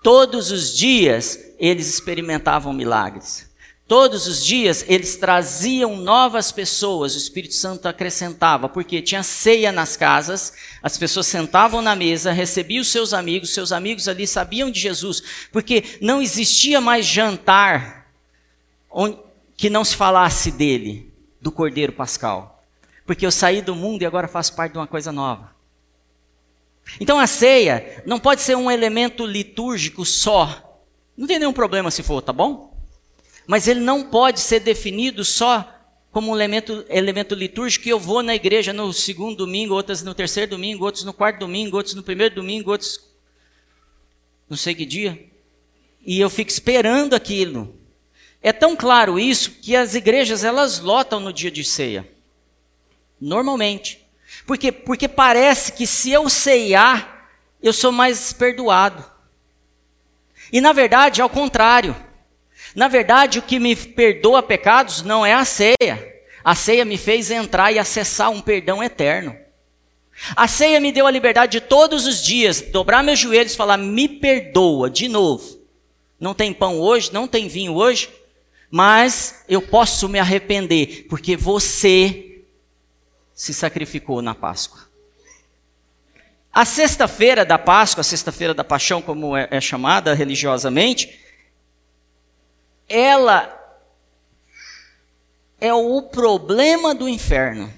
Todos 0.03 0.51
os 0.51 0.75
dias 0.75 1.39
eles 1.59 1.91
experimentavam 1.91 2.73
milagres. 2.73 3.48
Todos 3.89 4.27
os 4.27 4.45
dias 4.45 4.85
eles 4.87 5.17
traziam 5.17 5.97
novas 5.97 6.53
pessoas, 6.53 7.15
o 7.15 7.19
Espírito 7.19 7.55
Santo 7.55 7.89
acrescentava, 7.89 8.69
porque 8.69 9.01
tinha 9.01 9.23
ceia 9.23 9.73
nas 9.73 9.97
casas, 9.97 10.53
as 10.83 10.99
pessoas 10.99 11.27
sentavam 11.27 11.81
na 11.81 11.97
mesa, 11.97 12.31
recebiam 12.31 12.83
os 12.83 12.89
seus 12.89 13.15
amigos, 13.15 13.49
seus 13.49 13.73
amigos 13.73 14.07
ali 14.07 14.27
sabiam 14.27 14.71
de 14.71 14.79
Jesus, 14.79 15.23
porque 15.51 15.83
não 16.03 16.21
existia 16.21 16.83
mais 16.83 17.07
jantar 17.07 18.13
que 19.57 19.71
não 19.71 19.83
se 19.83 19.97
falasse 19.97 20.51
dele, 20.51 21.11
do 21.41 21.51
Cordeiro 21.51 21.95
Pascal. 21.95 22.63
Porque 23.07 23.25
eu 23.25 23.33
saí 23.33 23.63
do 23.63 23.75
mundo 23.75 24.03
e 24.03 24.07
agora 24.07 24.29
faço 24.29 24.55
parte 24.55 24.73
de 24.73 24.79
uma 24.79 24.87
coisa 24.87 25.11
nova. 25.11 25.57
Então 27.01 27.19
a 27.19 27.27
ceia 27.27 28.03
não 28.05 28.21
pode 28.21 28.43
ser 28.43 28.55
um 28.55 28.71
elemento 28.71 29.25
litúrgico 29.25 30.05
só. 30.05 30.83
Não 31.17 31.27
tem 31.27 31.39
nenhum 31.39 31.55
problema 31.55 31.91
se 31.91 32.03
for, 32.03 32.21
tá 32.21 32.35
bom? 32.35 32.68
Mas 33.49 33.67
ele 33.67 33.81
não 33.81 34.03
pode 34.05 34.41
ser 34.41 34.61
definido 34.61 35.25
só 35.25 35.75
como 36.13 36.31
um 36.31 36.35
elemento, 36.35 36.85
elemento 36.87 37.35
litúrgico 37.35 37.85
que 37.85 37.91
eu 37.91 37.99
vou 37.99 38.23
na 38.23 38.35
igreja 38.35 38.75
no 38.75 38.93
segundo 38.93 39.39
domingo, 39.39 39.73
outras 39.73 40.03
no 40.03 40.15
terceiro 40.15 40.51
domingo, 40.51 40.85
outros 40.85 41.03
no 41.03 41.15
quarto 41.15 41.39
domingo, 41.39 41.75
outros 41.75 41.95
no 41.95 42.03
primeiro 42.03 42.35
domingo, 42.35 42.71
outros 42.71 43.01
não 44.51 44.57
sei 44.57 44.75
que 44.75 44.85
dia. 44.85 45.27
E 46.05 46.21
eu 46.21 46.29
fico 46.29 46.51
esperando 46.51 47.15
aquilo. 47.15 47.75
É 48.43 48.53
tão 48.53 48.77
claro 48.77 49.19
isso 49.19 49.53
que 49.63 49.75
as 49.75 49.95
igrejas 49.95 50.45
elas 50.45 50.81
lotam 50.81 51.19
no 51.19 51.33
dia 51.33 51.51
de 51.51 51.65
ceia. 51.65 52.07
Normalmente. 53.19 54.07
Porque, 54.47 54.71
porque 54.71 55.09
parece 55.09 55.73
que 55.73 55.87
se 55.87 56.11
eu 56.11 56.29
ceiar, 56.29 57.31
eu 57.63 57.73
sou 57.73 57.93
mais 57.93 58.31
perdoado. 58.31 59.11
E 60.53 60.61
na 60.61 60.75
verdade, 60.75 61.23
ao 61.23 61.31
contrário. 61.31 62.08
Na 62.79 62.87
verdade, 62.87 63.41
o 63.41 63.43
que 63.43 63.59
me 63.59 63.75
perdoa 63.75 64.41
pecados 64.41 65.03
não 65.03 65.27
é 65.27 65.35
a 65.35 65.45
ceia. 65.45 66.15
A 66.45 66.55
ceia 66.55 66.85
me 66.85 66.97
fez 66.97 67.29
entrar 67.29 67.73
e 67.73 67.79
acessar 67.79 68.31
um 68.31 68.41
perdão 68.41 68.81
eterno. 68.81 69.37
A 70.37 70.47
ceia 70.47 70.79
me 70.79 70.93
deu 70.93 71.05
a 71.05 71.11
liberdade 71.11 71.59
de 71.59 71.61
todos 71.61 72.07
os 72.07 72.23
dias 72.23 72.61
dobrar 72.61 73.03
meus 73.03 73.19
joelhos 73.19 73.53
e 73.53 73.57
falar: 73.57 73.77
me 73.77 74.09
perdoa 74.09 74.89
de 74.89 75.09
novo. 75.09 75.61
Não 76.21 76.33
tem 76.33 76.53
pão 76.53 76.79
hoje, 76.79 77.13
não 77.13 77.27
tem 77.27 77.49
vinho 77.49 77.75
hoje, 77.75 78.11
mas 78.71 79.43
eu 79.49 79.61
posso 79.61 80.09
me 80.09 80.21
arrepender, 80.21 81.07
porque 81.09 81.37
você 81.37 82.45
se 83.35 83.53
sacrificou 83.53 84.23
na 84.23 84.37
Páscoa. 84.37 84.87
A 86.53 86.65
sexta-feira 86.65 87.45
da 87.45 87.59
Páscoa, 87.59 88.03
a 88.03 88.05
sexta-feira 88.05 88.55
da 88.55 88.63
paixão, 88.63 89.03
como 89.03 89.37
é, 89.37 89.49
é 89.51 89.61
chamada 89.61 90.15
religiosamente, 90.15 91.27
ela 92.89 93.55
é 95.61 95.73
o 95.75 96.03
problema 96.03 96.95
do 96.95 97.09
inferno. 97.09 97.73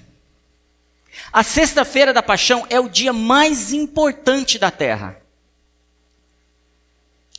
A 1.32 1.42
sexta-feira 1.42 2.12
da 2.12 2.22
paixão 2.22 2.66
é 2.70 2.78
o 2.78 2.88
dia 2.88 3.12
mais 3.12 3.72
importante 3.72 4.58
da 4.58 4.70
terra. 4.70 5.20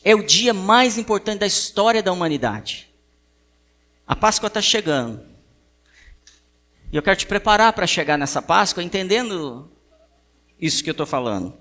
É 0.03 0.15
o 0.15 0.23
dia 0.23 0.53
mais 0.53 0.97
importante 0.97 1.39
da 1.39 1.47
história 1.47 2.01
da 2.01 2.11
humanidade. 2.11 2.89
A 4.07 4.15
Páscoa 4.15 4.47
está 4.47 4.61
chegando. 4.61 5.23
E 6.91 6.95
eu 6.95 7.03
quero 7.03 7.15
te 7.15 7.25
preparar 7.25 7.71
para 7.73 7.87
chegar 7.87 8.17
nessa 8.17 8.41
Páscoa 8.41 8.83
entendendo 8.83 9.71
isso 10.59 10.83
que 10.83 10.89
eu 10.89 10.93
estou 10.93 11.05
falando. 11.05 11.57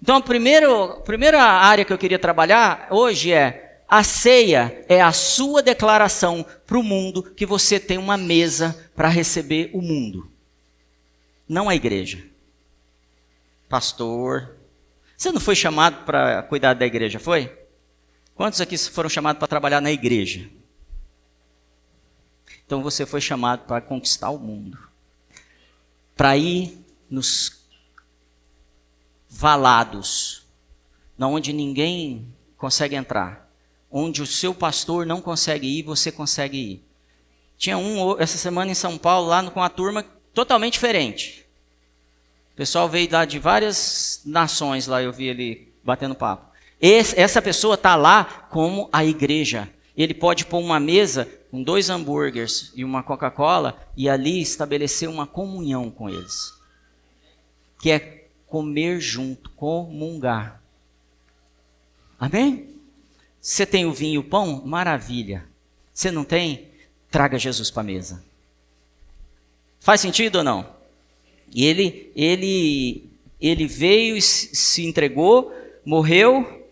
Então, 0.00 0.16
a 0.16 0.20
primeira, 0.20 0.68
a 0.84 1.00
primeira 1.00 1.42
área 1.42 1.84
que 1.84 1.92
eu 1.92 1.98
queria 1.98 2.18
trabalhar 2.18 2.86
hoje 2.90 3.32
é 3.32 3.67
A 3.88 4.04
ceia 4.04 4.84
é 4.86 5.00
a 5.00 5.12
sua 5.12 5.62
declaração 5.62 6.44
para 6.66 6.78
o 6.78 6.82
mundo 6.82 7.22
que 7.22 7.46
você 7.46 7.80
tem 7.80 7.96
uma 7.96 8.18
mesa 8.18 8.90
para 8.94 9.08
receber 9.08 9.70
o 9.72 9.80
mundo, 9.80 10.30
não 11.48 11.70
a 11.70 11.74
igreja. 11.74 12.22
Pastor, 13.66 14.56
você 15.16 15.32
não 15.32 15.40
foi 15.40 15.56
chamado 15.56 16.04
para 16.04 16.42
cuidar 16.42 16.74
da 16.74 16.84
igreja, 16.84 17.18
foi? 17.18 17.50
Quantos 18.34 18.60
aqui 18.60 18.76
foram 18.76 19.08
chamados 19.08 19.38
para 19.38 19.48
trabalhar 19.48 19.80
na 19.80 19.90
igreja? 19.90 20.50
Então 22.66 22.82
você 22.82 23.06
foi 23.06 23.22
chamado 23.22 23.64
para 23.66 23.80
conquistar 23.80 24.28
o 24.28 24.38
mundo, 24.38 24.78
para 26.14 26.36
ir 26.36 26.84
nos 27.08 27.66
valados, 29.26 30.46
na 31.16 31.26
onde 31.26 31.54
ninguém 31.54 32.34
consegue 32.58 32.94
entrar, 32.94 33.47
onde 33.90 34.22
o 34.22 34.26
seu 34.26 34.54
pastor 34.54 35.06
não 35.06 35.20
consegue 35.20 35.66
ir, 35.66 35.82
você 35.82 36.12
consegue 36.12 36.58
ir. 36.58 36.84
Tinha 37.56 37.76
um 37.76 38.18
essa 38.20 38.38
semana 38.38 38.70
em 38.70 38.74
São 38.74 38.96
Paulo 38.96 39.28
lá 39.28 39.42
com 39.50 39.60
uma 39.60 39.70
turma 39.70 40.04
totalmente 40.32 40.74
diferente. 40.74 41.44
O 42.52 42.56
pessoal 42.56 42.88
veio 42.88 43.08
lá 43.10 43.24
de 43.24 43.38
várias 43.38 44.20
nações 44.24 44.86
lá, 44.86 45.02
eu 45.02 45.12
vi 45.12 45.26
ele 45.26 45.72
batendo 45.82 46.14
papo. 46.14 46.46
Esse, 46.80 47.18
essa 47.18 47.42
pessoa 47.42 47.74
está 47.74 47.96
lá 47.96 48.24
como 48.50 48.88
a 48.92 49.04
igreja. 49.04 49.68
Ele 49.96 50.14
pode 50.14 50.46
pôr 50.46 50.58
uma 50.58 50.78
mesa 50.78 51.28
com 51.50 51.62
dois 51.62 51.90
hambúrgueres 51.90 52.72
e 52.74 52.84
uma 52.84 53.02
Coca-Cola 53.02 53.76
e 53.96 54.08
ali 54.08 54.40
estabelecer 54.40 55.08
uma 55.08 55.26
comunhão 55.26 55.90
com 55.90 56.08
eles. 56.08 56.52
Que 57.80 57.90
é 57.90 58.28
comer 58.46 59.00
junto, 59.00 59.50
comungar. 59.50 60.62
Amém? 62.18 62.77
Você 63.48 63.64
tem 63.64 63.86
o 63.86 63.94
vinho 63.94 64.16
e 64.16 64.18
o 64.18 64.24
pão? 64.24 64.62
Maravilha. 64.66 65.42
Você 65.94 66.10
não 66.10 66.22
tem? 66.22 66.68
Traga 67.10 67.38
Jesus 67.38 67.70
para 67.70 67.80
a 67.80 67.84
mesa. 67.84 68.22
Faz 69.80 70.02
sentido 70.02 70.36
ou 70.36 70.44
não? 70.44 70.70
E 71.50 71.64
ele, 71.64 72.12
ele, 72.14 73.10
ele 73.40 73.66
veio 73.66 74.18
e 74.18 74.20
se 74.20 74.84
entregou, 74.84 75.50
morreu, 75.82 76.68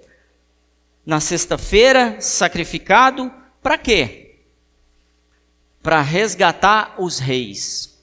na 1.05 1.19
sexta-feira, 1.19 2.21
sacrificado, 2.21 3.33
para 3.63 3.79
quê? 3.79 4.41
Para 5.83 6.03
resgatar 6.03 6.97
os 6.99 7.19
reis. 7.19 7.99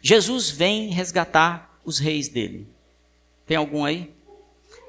Jesus 0.00 0.48
vem 0.48 0.88
resgatar 0.88 1.78
os 1.84 1.98
reis 1.98 2.26
dele. 2.30 2.66
Tem 3.44 3.58
algum 3.58 3.84
aí? 3.84 4.14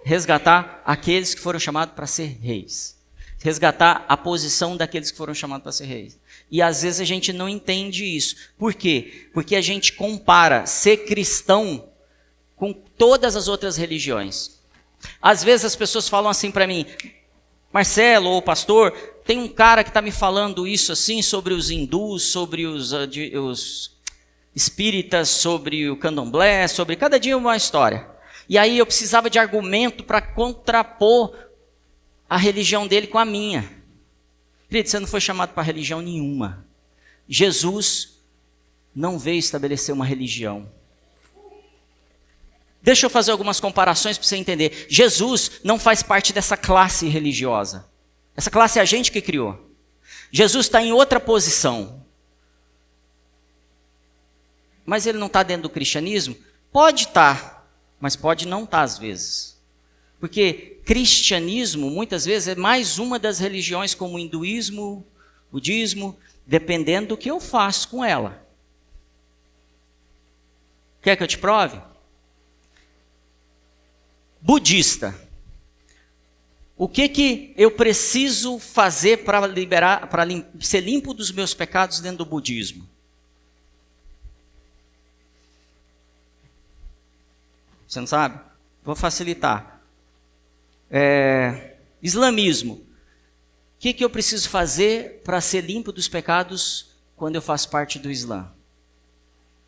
Resgatar 0.03 0.81
aqueles 0.85 1.33
que 1.33 1.41
foram 1.41 1.59
chamados 1.59 1.95
para 1.95 2.07
ser 2.07 2.37
reis. 2.41 2.97
Resgatar 3.39 4.05
a 4.07 4.15
posição 4.15 4.77
daqueles 4.77 5.11
que 5.11 5.17
foram 5.17 5.33
chamados 5.33 5.63
para 5.63 5.71
ser 5.71 5.85
reis. 5.85 6.19
E 6.51 6.61
às 6.61 6.83
vezes 6.83 6.99
a 7.01 7.05
gente 7.05 7.33
não 7.33 7.49
entende 7.49 8.05
isso. 8.05 8.35
Por 8.57 8.73
quê? 8.73 9.29
Porque 9.33 9.55
a 9.55 9.61
gente 9.61 9.93
compara 9.93 10.65
ser 10.65 11.05
cristão 11.05 11.89
com 12.55 12.73
todas 12.73 13.35
as 13.35 13.47
outras 13.47 13.75
religiões. 13.75 14.59
Às 15.21 15.43
vezes 15.43 15.65
as 15.65 15.75
pessoas 15.75 16.07
falam 16.07 16.29
assim 16.29 16.51
para 16.51 16.67
mim: 16.67 16.85
Marcelo 17.71 18.29
ou 18.29 18.41
pastor, 18.41 18.91
tem 19.25 19.39
um 19.39 19.47
cara 19.47 19.83
que 19.83 19.89
está 19.89 20.01
me 20.01 20.11
falando 20.11 20.67
isso 20.67 20.91
assim 20.91 21.21
sobre 21.21 21.53
os 21.53 21.69
hindus, 21.69 22.23
sobre 22.23 22.65
os, 22.65 22.93
de, 23.09 23.37
os 23.37 23.97
espíritas, 24.55 25.29
sobre 25.29 25.89
o 25.89 25.97
candomblé, 25.97 26.67
sobre 26.67 26.95
cada 26.95 27.19
dia 27.19 27.37
uma 27.37 27.57
história. 27.57 28.12
E 28.47 28.57
aí 28.57 28.77
eu 28.77 28.85
precisava 28.85 29.29
de 29.29 29.39
argumento 29.39 30.03
para 30.03 30.21
contrapor 30.21 31.35
a 32.29 32.37
religião 32.37 32.87
dele 32.87 33.07
com 33.07 33.17
a 33.17 33.25
minha. 33.25 33.69
Querido, 34.67 34.89
você 34.89 34.99
não 34.99 35.07
foi 35.07 35.21
chamado 35.21 35.53
para 35.53 35.63
religião 35.63 36.01
nenhuma. 36.01 36.65
Jesus 37.27 38.19
não 38.93 39.17
veio 39.17 39.39
estabelecer 39.39 39.93
uma 39.93 40.05
religião. 40.05 40.69
Deixa 42.81 43.05
eu 43.05 43.09
fazer 43.09 43.31
algumas 43.31 43.59
comparações 43.59 44.17
para 44.17 44.27
você 44.27 44.35
entender. 44.35 44.87
Jesus 44.89 45.61
não 45.63 45.79
faz 45.79 46.03
parte 46.03 46.33
dessa 46.33 46.57
classe 46.57 47.07
religiosa. 47.07 47.87
Essa 48.35 48.51
classe 48.51 48.77
é 48.77 48.81
a 48.81 48.85
gente 48.85 49.11
que 49.11 49.21
criou. 49.21 49.71
Jesus 50.31 50.65
está 50.65 50.81
em 50.81 50.91
outra 50.91 51.19
posição. 51.19 52.03
Mas 54.85 55.05
ele 55.05 55.17
não 55.17 55.27
está 55.27 55.43
dentro 55.43 55.63
do 55.63 55.69
cristianismo? 55.69 56.35
Pode 56.71 57.03
estar, 57.03 57.39
tá, 57.39 57.62
mas 57.99 58.15
pode 58.15 58.47
não 58.47 58.63
estar 58.63 58.77
tá 58.77 58.83
às 58.83 58.97
vezes. 58.97 59.61
Porque 60.19 60.79
cristianismo, 60.85 61.89
muitas 61.89 62.25
vezes, 62.25 62.49
é 62.49 62.55
mais 62.55 62.99
uma 62.99 63.17
das 63.17 63.39
religiões 63.39 63.93
como 63.93 64.15
o 64.15 64.19
hinduísmo, 64.19 65.05
budismo, 65.51 66.17
dependendo 66.45 67.09
do 67.09 67.17
que 67.17 67.29
eu 67.29 67.39
faço 67.39 67.89
com 67.89 68.03
ela. 68.03 68.45
Quer 71.01 71.15
que 71.15 71.23
eu 71.23 71.27
te 71.27 71.37
prove? 71.37 71.79
budista. 74.43 75.15
O 76.75 76.87
que 76.87 77.07
que 77.07 77.53
eu 77.55 77.71
preciso 77.71 78.59
fazer 78.59 79.23
para 79.23 79.47
liberar, 79.47 80.09
para 80.09 80.25
lim, 80.25 80.45
ser 80.59 80.81
limpo 80.81 81.13
dos 81.13 81.31
meus 81.31 81.53
pecados 81.53 82.01
dentro 82.01 82.19
do 82.19 82.25
budismo? 82.25 82.87
Você 87.93 87.99
não 87.99 88.07
sabe? 88.07 88.39
Vou 88.83 88.95
facilitar. 88.95 89.79
É, 90.89 91.75
islamismo. 92.01 92.73
O 92.73 92.85
que, 93.77 93.93
que 93.93 94.03
eu 94.03 94.09
preciso 94.09 94.49
fazer 94.49 95.21
para 95.23 95.39
ser 95.39 95.61
limpo 95.61 95.91
dos 95.91 96.07
pecados 96.07 96.87
quando 97.15 97.35
eu 97.35 97.41
faço 97.41 97.69
parte 97.69 97.99
do 97.99 98.09
Islã? 98.09 98.51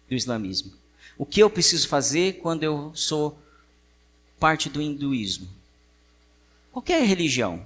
Do 0.10 0.16
islamismo. 0.16 0.74
O 1.20 1.26
que 1.26 1.40
eu 1.40 1.52
preciso 1.52 1.88
fazer 1.88 2.40
quando 2.40 2.64
eu 2.64 2.92
sou 2.96 3.38
parte 4.40 4.70
do 4.70 4.82
hinduísmo. 4.82 5.48
Qualquer 6.72 7.06
religião, 7.06 7.64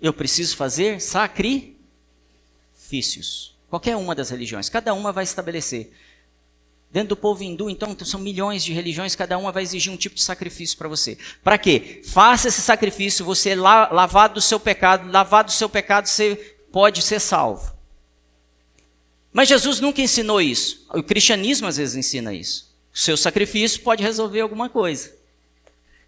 eu 0.00 0.12
preciso 0.12 0.56
fazer 0.56 1.00
sacrifícios. 1.00 1.74
Qualquer 3.68 3.96
uma 3.96 4.14
das 4.14 4.30
religiões, 4.30 4.68
cada 4.68 4.94
uma 4.94 5.10
vai 5.10 5.24
estabelecer. 5.24 5.92
Dentro 6.96 7.10
do 7.10 7.16
povo 7.18 7.44
hindu, 7.44 7.68
então, 7.68 7.94
são 8.06 8.18
milhões 8.18 8.64
de 8.64 8.72
religiões, 8.72 9.14
cada 9.14 9.36
uma 9.36 9.52
vai 9.52 9.62
exigir 9.62 9.92
um 9.92 9.98
tipo 9.98 10.14
de 10.14 10.22
sacrifício 10.22 10.78
para 10.78 10.88
você. 10.88 11.18
Para 11.44 11.58
quê? 11.58 12.00
Faça 12.02 12.48
esse 12.48 12.62
sacrifício, 12.62 13.22
você 13.22 13.54
lavado 13.54 14.32
do 14.32 14.40
seu 14.40 14.58
pecado, 14.58 15.12
lavado 15.12 15.48
do 15.48 15.52
seu 15.52 15.68
pecado, 15.68 16.06
você 16.06 16.56
pode 16.72 17.02
ser 17.02 17.20
salvo. 17.20 17.70
Mas 19.30 19.46
Jesus 19.46 19.78
nunca 19.78 20.00
ensinou 20.00 20.40
isso. 20.40 20.86
O 20.90 21.02
cristianismo 21.02 21.66
às 21.66 21.76
vezes 21.76 21.96
ensina 21.96 22.32
isso. 22.32 22.74
O 22.94 22.98
seu 22.98 23.14
sacrifício 23.14 23.82
pode 23.82 24.02
resolver 24.02 24.40
alguma 24.40 24.70
coisa. 24.70 25.14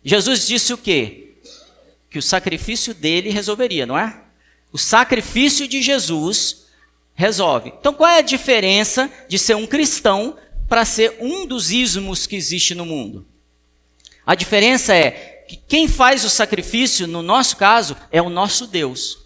Jesus 0.02 0.46
disse 0.46 0.72
o 0.72 0.78
quê? 0.78 1.34
Que 2.08 2.18
o 2.18 2.22
sacrifício 2.22 2.94
dele 2.94 3.28
resolveria, 3.28 3.84
não 3.84 3.98
é? 3.98 4.22
O 4.72 4.78
sacrifício 4.78 5.68
de 5.68 5.82
Jesus 5.82 6.64
resolve. 7.12 7.74
Então 7.78 7.92
qual 7.92 8.08
é 8.08 8.20
a 8.20 8.22
diferença 8.22 9.12
de 9.28 9.38
ser 9.38 9.54
um 9.54 9.66
cristão 9.66 10.38
para 10.68 10.84
ser 10.84 11.16
um 11.20 11.46
dos 11.46 11.70
ismos 11.70 12.26
que 12.26 12.36
existe 12.36 12.74
no 12.74 12.84
mundo? 12.84 13.26
A 14.26 14.34
diferença 14.34 14.94
é 14.94 15.10
que 15.48 15.56
quem 15.56 15.88
faz 15.88 16.24
o 16.24 16.30
sacrifício, 16.30 17.06
no 17.06 17.22
nosso 17.22 17.56
caso, 17.56 17.96
é 18.12 18.20
o 18.20 18.28
nosso 18.28 18.66
Deus. 18.66 19.18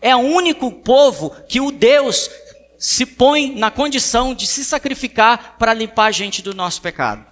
É 0.00 0.16
o 0.16 0.20
único 0.20 0.72
povo 0.72 1.30
que 1.46 1.60
o 1.60 1.70
Deus 1.70 2.30
se 2.78 3.04
põe 3.04 3.54
na 3.54 3.70
condição 3.70 4.34
de 4.34 4.46
se 4.46 4.64
sacrificar 4.64 5.56
para 5.58 5.74
limpar 5.74 6.06
a 6.06 6.10
gente 6.10 6.40
do 6.42 6.54
nosso 6.54 6.80
pecado. 6.80 7.26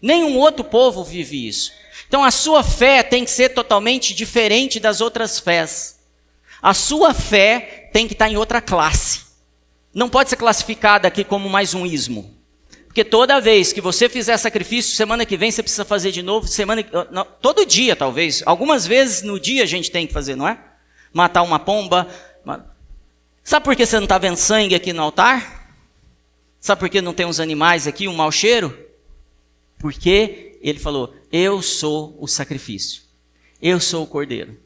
Nenhum 0.00 0.38
outro 0.38 0.64
povo 0.64 1.04
vive 1.04 1.46
isso. 1.46 1.72
Então 2.08 2.24
a 2.24 2.30
sua 2.30 2.62
fé 2.62 3.02
tem 3.02 3.24
que 3.24 3.30
ser 3.30 3.50
totalmente 3.50 4.14
diferente 4.14 4.80
das 4.80 5.00
outras 5.00 5.38
fés. 5.38 6.00
A 6.60 6.74
sua 6.74 7.12
fé 7.12 7.90
tem 7.92 8.06
que 8.06 8.14
estar 8.14 8.28
em 8.28 8.36
outra 8.36 8.60
classe. 8.60 9.31
Não 9.94 10.08
pode 10.08 10.30
ser 10.30 10.36
classificada 10.36 11.06
aqui 11.06 11.22
como 11.22 11.48
mais 11.48 11.74
um 11.74 11.84
ismo. 11.84 12.34
Porque 12.86 13.04
toda 13.04 13.40
vez 13.40 13.72
que 13.72 13.80
você 13.80 14.08
fizer 14.08 14.36
sacrifício, 14.36 14.94
semana 14.94 15.24
que 15.24 15.36
vem 15.36 15.50
você 15.50 15.62
precisa 15.62 15.84
fazer 15.84 16.12
de 16.12 16.22
novo, 16.22 16.46
semana 16.46 16.84
não, 17.10 17.24
todo 17.24 17.64
dia 17.64 17.96
talvez, 17.96 18.42
algumas 18.44 18.86
vezes 18.86 19.22
no 19.22 19.40
dia 19.40 19.62
a 19.62 19.66
gente 19.66 19.90
tem 19.90 20.06
que 20.06 20.12
fazer, 20.12 20.36
não 20.36 20.46
é? 20.46 20.58
Matar 21.12 21.42
uma 21.42 21.58
pomba. 21.58 22.06
Sabe 23.42 23.64
por 23.64 23.74
que 23.74 23.84
você 23.84 23.96
não 23.96 24.04
está 24.04 24.18
vendo 24.18 24.36
sangue 24.36 24.74
aqui 24.74 24.92
no 24.92 25.02
altar? 25.02 25.74
Sabe 26.60 26.80
por 26.80 26.88
que 26.88 27.00
não 27.00 27.14
tem 27.14 27.26
uns 27.26 27.40
animais 27.40 27.86
aqui, 27.86 28.06
um 28.06 28.14
mau 28.14 28.30
cheiro? 28.30 28.78
Porque 29.78 30.58
ele 30.62 30.78
falou: 30.78 31.14
Eu 31.32 31.60
sou 31.60 32.16
o 32.20 32.28
sacrifício. 32.28 33.02
Eu 33.60 33.80
sou 33.80 34.04
o 34.04 34.06
cordeiro. 34.06 34.56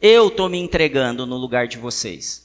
Eu 0.00 0.28
estou 0.28 0.48
me 0.48 0.58
entregando 0.58 1.26
no 1.26 1.36
lugar 1.36 1.66
de 1.66 1.78
vocês. 1.78 2.43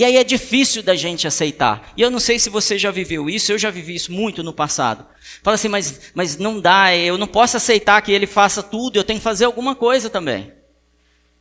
E 0.00 0.04
aí 0.04 0.16
é 0.16 0.24
difícil 0.24 0.82
da 0.82 0.96
gente 0.96 1.26
aceitar. 1.26 1.92
E 1.94 2.00
eu 2.00 2.10
não 2.10 2.18
sei 2.18 2.38
se 2.38 2.48
você 2.48 2.78
já 2.78 2.90
viveu 2.90 3.28
isso, 3.28 3.52
eu 3.52 3.58
já 3.58 3.70
vivi 3.70 3.94
isso 3.94 4.10
muito 4.10 4.42
no 4.42 4.50
passado. 4.50 5.06
Fala 5.42 5.56
assim, 5.56 5.68
mas, 5.68 6.10
mas 6.14 6.38
não 6.38 6.58
dá, 6.58 6.96
eu 6.96 7.18
não 7.18 7.26
posso 7.26 7.58
aceitar 7.58 8.00
que 8.00 8.10
ele 8.10 8.26
faça 8.26 8.62
tudo, 8.62 8.96
eu 8.96 9.04
tenho 9.04 9.18
que 9.18 9.22
fazer 9.22 9.44
alguma 9.44 9.74
coisa 9.74 10.08
também. 10.08 10.54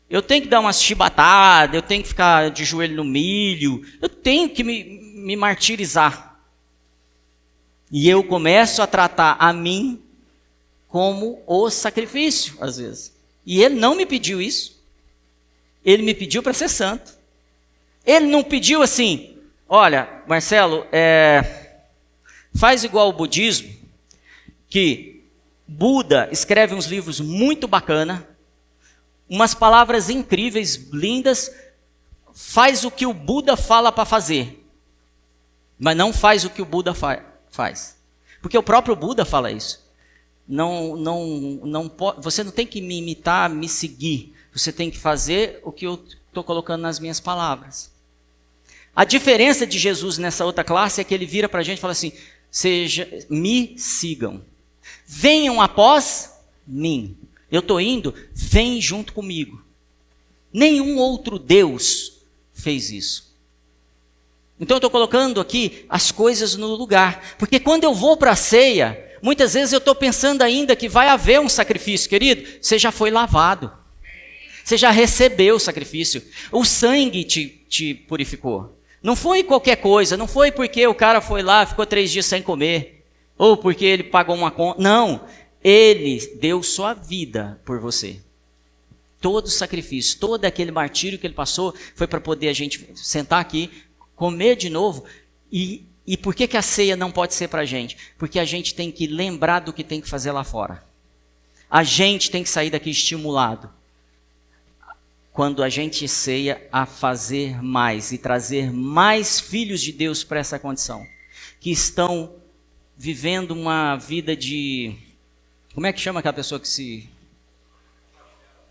Eu 0.09 0.21
tenho 0.21 0.41
que 0.41 0.49
dar 0.49 0.59
umas 0.59 0.83
chibatadas, 0.83 1.73
eu 1.73 1.81
tenho 1.81 2.03
que 2.03 2.09
ficar 2.09 2.51
de 2.51 2.65
joelho 2.65 2.97
no 2.97 3.05
milho, 3.05 3.81
eu 4.01 4.09
tenho 4.09 4.49
que 4.49 4.61
me, 4.61 4.83
me 4.83 5.37
martirizar. 5.37 6.37
E 7.89 8.09
eu 8.09 8.21
começo 8.25 8.81
a 8.81 8.87
tratar 8.87 9.37
a 9.39 9.53
mim 9.53 10.01
como 10.89 11.41
o 11.47 11.69
sacrifício, 11.69 12.57
às 12.59 12.75
vezes. 12.75 13.13
E 13.45 13.63
ele 13.63 13.75
não 13.75 13.95
me 13.95 14.05
pediu 14.05 14.41
isso. 14.41 14.83
Ele 15.81 16.03
me 16.03 16.13
pediu 16.13 16.43
para 16.43 16.51
ser 16.51 16.67
santo. 16.67 17.18
Ele 18.05 18.27
não 18.27 18.43
pediu 18.43 18.81
assim, 18.81 19.37
olha, 19.67 20.23
Marcelo, 20.27 20.85
é, 20.91 21.81
faz 22.55 22.83
igual 22.83 23.09
o 23.09 23.13
budismo, 23.13 23.69
que 24.67 25.23
Buda 25.67 26.29
escreve 26.31 26.73
uns 26.73 26.85
livros 26.85 27.19
muito 27.19 27.67
bacana, 27.67 28.27
umas 29.29 29.53
palavras 29.53 30.09
incríveis, 30.09 30.89
lindas, 30.91 31.53
faz 32.33 32.83
o 32.83 32.91
que 32.91 33.05
o 33.05 33.13
Buda 33.13 33.55
fala 33.55 33.91
para 33.91 34.05
fazer, 34.05 34.65
mas 35.77 35.95
não 35.95 36.11
faz 36.11 36.43
o 36.43 36.49
que 36.49 36.61
o 36.61 36.65
Buda 36.65 36.93
fa 36.93 37.23
faz. 37.51 37.97
Porque 38.41 38.57
o 38.57 38.63
próprio 38.63 38.95
Buda 38.95 39.25
fala 39.25 39.51
isso. 39.51 39.87
Não, 40.47 40.95
não, 40.95 41.27
não 41.63 41.91
você 42.17 42.43
não 42.43 42.51
tem 42.51 42.65
que 42.65 42.81
me 42.81 42.97
imitar, 42.97 43.49
me 43.49 43.69
seguir. 43.69 44.33
Você 44.51 44.71
tem 44.71 44.89
que 44.89 44.97
fazer 44.97 45.59
o 45.63 45.71
que 45.71 45.85
eu 45.85 46.03
estou 46.41 46.55
colocando 46.55 46.81
nas 46.81 46.99
minhas 46.99 47.19
palavras. 47.19 47.91
A 48.95 49.05
diferença 49.05 49.65
de 49.65 49.77
Jesus 49.77 50.17
nessa 50.17 50.45
outra 50.45 50.63
classe 50.63 50.99
é 50.99 51.03
que 51.03 51.13
ele 51.13 51.25
vira 51.25 51.47
para 51.47 51.61
a 51.61 51.63
gente 51.63 51.77
e 51.77 51.81
fala 51.81 51.93
assim: 51.93 52.11
seja, 52.51 53.07
me 53.29 53.77
sigam. 53.77 54.41
Venham 55.05 55.61
após 55.61 56.33
mim. 56.67 57.17
Eu 57.51 57.61
estou 57.61 57.81
indo, 57.81 58.13
vem 58.33 58.79
junto 58.81 59.13
comigo. 59.13 59.63
Nenhum 60.51 60.97
outro 60.97 61.39
Deus 61.39 62.19
fez 62.53 62.91
isso. 62.91 63.29
Então 64.59 64.75
eu 64.75 64.79
estou 64.79 64.89
colocando 64.89 65.39
aqui 65.39 65.85
as 65.87 66.11
coisas 66.11 66.55
no 66.55 66.67
lugar. 66.75 67.35
Porque 67.37 67.59
quando 67.59 67.85
eu 67.85 67.93
vou 67.93 68.17
para 68.17 68.31
a 68.31 68.35
ceia, 68.35 69.17
muitas 69.21 69.53
vezes 69.53 69.71
eu 69.71 69.77
estou 69.77 69.95
pensando 69.95 70.41
ainda 70.41 70.75
que 70.75 70.89
vai 70.89 71.07
haver 71.07 71.39
um 71.39 71.47
sacrifício, 71.47 72.09
querido. 72.09 72.45
Você 72.61 72.77
já 72.77 72.91
foi 72.91 73.09
lavado. 73.09 73.71
Você 74.69 74.77
já 74.77 74.91
recebeu 74.91 75.55
o 75.55 75.59
sacrifício. 75.59 76.21
O 76.51 76.63
sangue 76.63 77.23
te, 77.23 77.47
te 77.67 77.95
purificou. 77.95 78.77
Não 79.01 79.15
foi 79.15 79.43
qualquer 79.43 79.77
coisa. 79.77 80.15
Não 80.15 80.27
foi 80.27 80.51
porque 80.51 80.85
o 80.85 80.93
cara 80.93 81.21
foi 81.21 81.41
lá, 81.41 81.65
ficou 81.65 81.87
três 81.87 82.11
dias 82.11 82.27
sem 82.27 82.43
comer. 82.43 83.03
Ou 83.35 83.57
porque 83.57 83.83
ele 83.83 84.03
pagou 84.03 84.35
uma 84.35 84.51
conta. 84.51 84.79
Não. 84.79 85.25
Ele 85.63 86.19
deu 86.39 86.61
sua 86.61 86.93
vida 86.93 87.59
por 87.65 87.79
você. 87.79 88.19
Todo 89.19 89.47
o 89.47 89.49
sacrifício, 89.49 90.19
todo 90.19 90.45
aquele 90.45 90.69
martírio 90.69 91.17
que 91.17 91.25
ele 91.25 91.33
passou 91.33 91.73
foi 91.95 92.05
para 92.05 92.21
poder 92.21 92.49
a 92.49 92.53
gente 92.53 92.91
sentar 92.93 93.41
aqui, 93.41 93.71
comer 94.15 94.55
de 94.55 94.69
novo. 94.69 95.03
E, 95.51 95.83
e 96.05 96.15
por 96.15 96.35
que, 96.35 96.47
que 96.47 96.57
a 96.57 96.61
ceia 96.61 96.95
não 96.95 97.11
pode 97.11 97.33
ser 97.33 97.47
para 97.47 97.61
a 97.61 97.65
gente? 97.65 97.97
Porque 98.19 98.37
a 98.37 98.45
gente 98.45 98.75
tem 98.75 98.91
que 98.91 99.07
lembrar 99.07 99.61
do 99.61 99.73
que 99.73 99.83
tem 99.83 99.99
que 99.99 100.07
fazer 100.07 100.31
lá 100.31 100.43
fora. 100.43 100.83
A 101.71 101.81
gente 101.81 102.29
tem 102.29 102.43
que 102.43 102.49
sair 102.49 102.69
daqui 102.69 102.91
estimulado. 102.91 103.78
Quando 105.39 105.63
a 105.63 105.69
gente 105.69 106.05
ceia 106.05 106.67
a 106.69 106.85
fazer 106.85 107.63
mais 107.63 108.11
e 108.11 108.17
trazer 108.17 108.73
mais 108.73 109.39
filhos 109.39 109.79
de 109.79 109.93
Deus 109.93 110.21
para 110.21 110.41
essa 110.41 110.59
condição, 110.59 111.07
que 111.61 111.71
estão 111.71 112.35
vivendo 112.97 113.51
uma 113.51 113.95
vida 113.95 114.35
de 114.35 114.97
como 115.73 115.87
é 115.87 115.93
que 115.93 116.01
chama 116.01 116.19
aquela 116.19 116.33
pessoa 116.33 116.59
que 116.59 116.67
se 116.67 117.09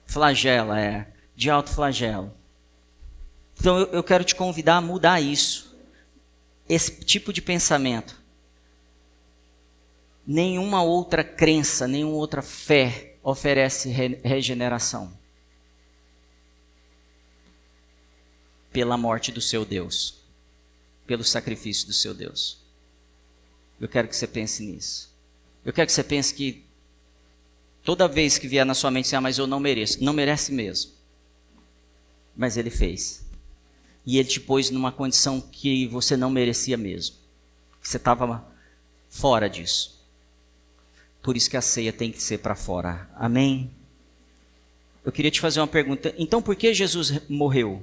flagela, 0.05 0.79
é, 0.79 1.07
de 1.35 1.49
alto 1.49 1.71
flagelo. 1.71 2.35
Então 3.59 3.79
eu, 3.79 3.87
eu 3.87 4.05
quero 4.05 4.23
te 4.23 4.35
convidar 4.35 4.77
a 4.77 4.83
mudar 4.83 5.23
isso. 5.23 5.75
Esse 6.69 7.03
tipo 7.03 7.33
de 7.33 7.41
pensamento. 7.41 8.15
Nenhuma 10.27 10.83
outra 10.83 11.25
crença, 11.25 11.89
nenhuma 11.89 12.17
outra 12.17 12.43
fé 12.43 13.15
oferece 13.23 13.89
re 13.89 14.21
regeneração. 14.23 15.18
Pela 18.79 18.97
morte 18.97 19.33
do 19.33 19.41
seu 19.41 19.65
Deus, 19.65 20.15
pelo 21.05 21.25
sacrifício 21.25 21.89
do 21.89 21.93
seu 21.93 22.15
Deus. 22.15 22.59
Eu 23.81 23.89
quero 23.89 24.07
que 24.07 24.15
você 24.15 24.27
pense 24.27 24.63
nisso. 24.63 25.13
Eu 25.65 25.73
quero 25.73 25.87
que 25.87 25.93
você 25.93 26.05
pense 26.05 26.33
que 26.33 26.69
Toda 27.89 28.07
vez 28.07 28.37
que 28.37 28.47
vier 28.47 28.67
na 28.67 28.75
sua 28.75 28.91
mente, 28.91 29.17
ah, 29.17 29.21
mas 29.23 29.39
eu 29.39 29.47
não 29.47 29.59
mereço. 29.59 30.05
Não 30.05 30.13
merece 30.13 30.53
mesmo. 30.53 30.93
Mas 32.37 32.59
ele 32.59 32.69
fez. 32.69 33.25
E 34.05 34.19
ele 34.19 34.29
te 34.29 34.39
pôs 34.39 34.69
numa 34.69 34.93
condição 34.93 35.41
que 35.41 35.87
você 35.87 36.15
não 36.15 36.29
merecia 36.29 36.77
mesmo. 36.77 37.17
Você 37.81 37.97
estava 37.97 38.47
fora 39.09 39.49
disso. 39.49 40.05
Por 41.23 41.35
isso 41.35 41.49
que 41.49 41.57
a 41.57 41.63
ceia 41.63 41.91
tem 41.91 42.13
que 42.13 42.23
ser 42.23 42.41
para 42.41 42.55
fora. 42.55 43.09
Amém? 43.17 43.71
Eu 45.03 45.11
queria 45.11 45.31
te 45.31 45.41
fazer 45.41 45.61
uma 45.61 45.67
pergunta. 45.67 46.15
Então, 46.19 46.43
por 46.43 46.57
que 46.57 46.75
Jesus 46.75 47.27
morreu? 47.27 47.83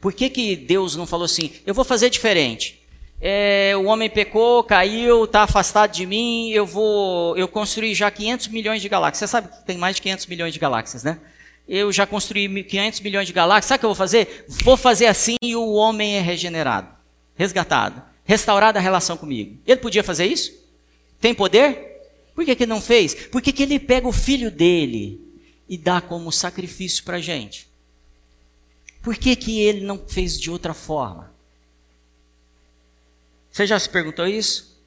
Por 0.00 0.12
que, 0.12 0.28
que 0.28 0.56
Deus 0.56 0.96
não 0.96 1.06
falou 1.06 1.24
assim, 1.24 1.52
eu 1.66 1.74
vou 1.74 1.84
fazer 1.84 2.10
diferente? 2.10 2.84
é, 3.26 3.72
o 3.74 3.84
homem 3.84 4.10
pecou, 4.10 4.62
caiu, 4.62 5.24
está 5.24 5.44
afastado 5.44 5.92
de 5.92 6.04
mim, 6.04 6.50
eu 6.50 6.66
vou, 6.66 7.34
eu 7.38 7.48
construí 7.48 7.94
já 7.94 8.10
500 8.10 8.48
milhões 8.48 8.82
de 8.82 8.88
galáxias. 8.88 9.18
Você 9.18 9.32
sabe 9.32 9.48
que 9.48 9.64
tem 9.64 9.78
mais 9.78 9.96
de 9.96 10.02
500 10.02 10.26
milhões 10.26 10.52
de 10.52 10.58
galáxias, 10.58 11.02
né? 11.02 11.18
Eu 11.66 11.90
já 11.90 12.06
construí 12.06 12.62
500 12.62 13.00
milhões 13.00 13.26
de 13.26 13.32
galáxias. 13.32 13.64
Sabe 13.64 13.78
o 13.78 13.80
que 13.80 13.86
eu 13.86 13.88
vou 13.88 13.96
fazer? 13.96 14.44
Vou 14.62 14.76
fazer 14.76 15.06
assim 15.06 15.36
e 15.42 15.56
o 15.56 15.72
homem 15.72 16.16
é 16.16 16.20
regenerado, 16.20 16.88
resgatado, 17.34 18.02
restaurada 18.24 18.78
a 18.78 18.82
relação 18.82 19.16
comigo. 19.16 19.58
Ele 19.66 19.80
podia 19.80 20.04
fazer 20.04 20.26
isso? 20.26 20.52
Tem 21.18 21.34
poder? 21.34 22.02
Por 22.34 22.44
que, 22.44 22.54
que 22.54 22.66
não 22.66 22.80
fez? 22.82 23.14
Porque 23.14 23.52
que 23.52 23.62
ele 23.62 23.78
pega 23.78 24.06
o 24.06 24.12
filho 24.12 24.50
dele 24.50 25.18
e 25.66 25.78
dá 25.78 25.98
como 26.02 26.30
sacrifício 26.30 27.02
para 27.04 27.20
gente. 27.20 27.68
Por 29.04 29.18
que, 29.18 29.36
que 29.36 29.60
ele 29.60 29.84
não 29.84 29.98
fez 30.08 30.40
de 30.40 30.50
outra 30.50 30.72
forma? 30.72 31.30
Você 33.50 33.66
já 33.66 33.78
se 33.78 33.88
perguntou 33.88 34.26
isso? 34.26 34.82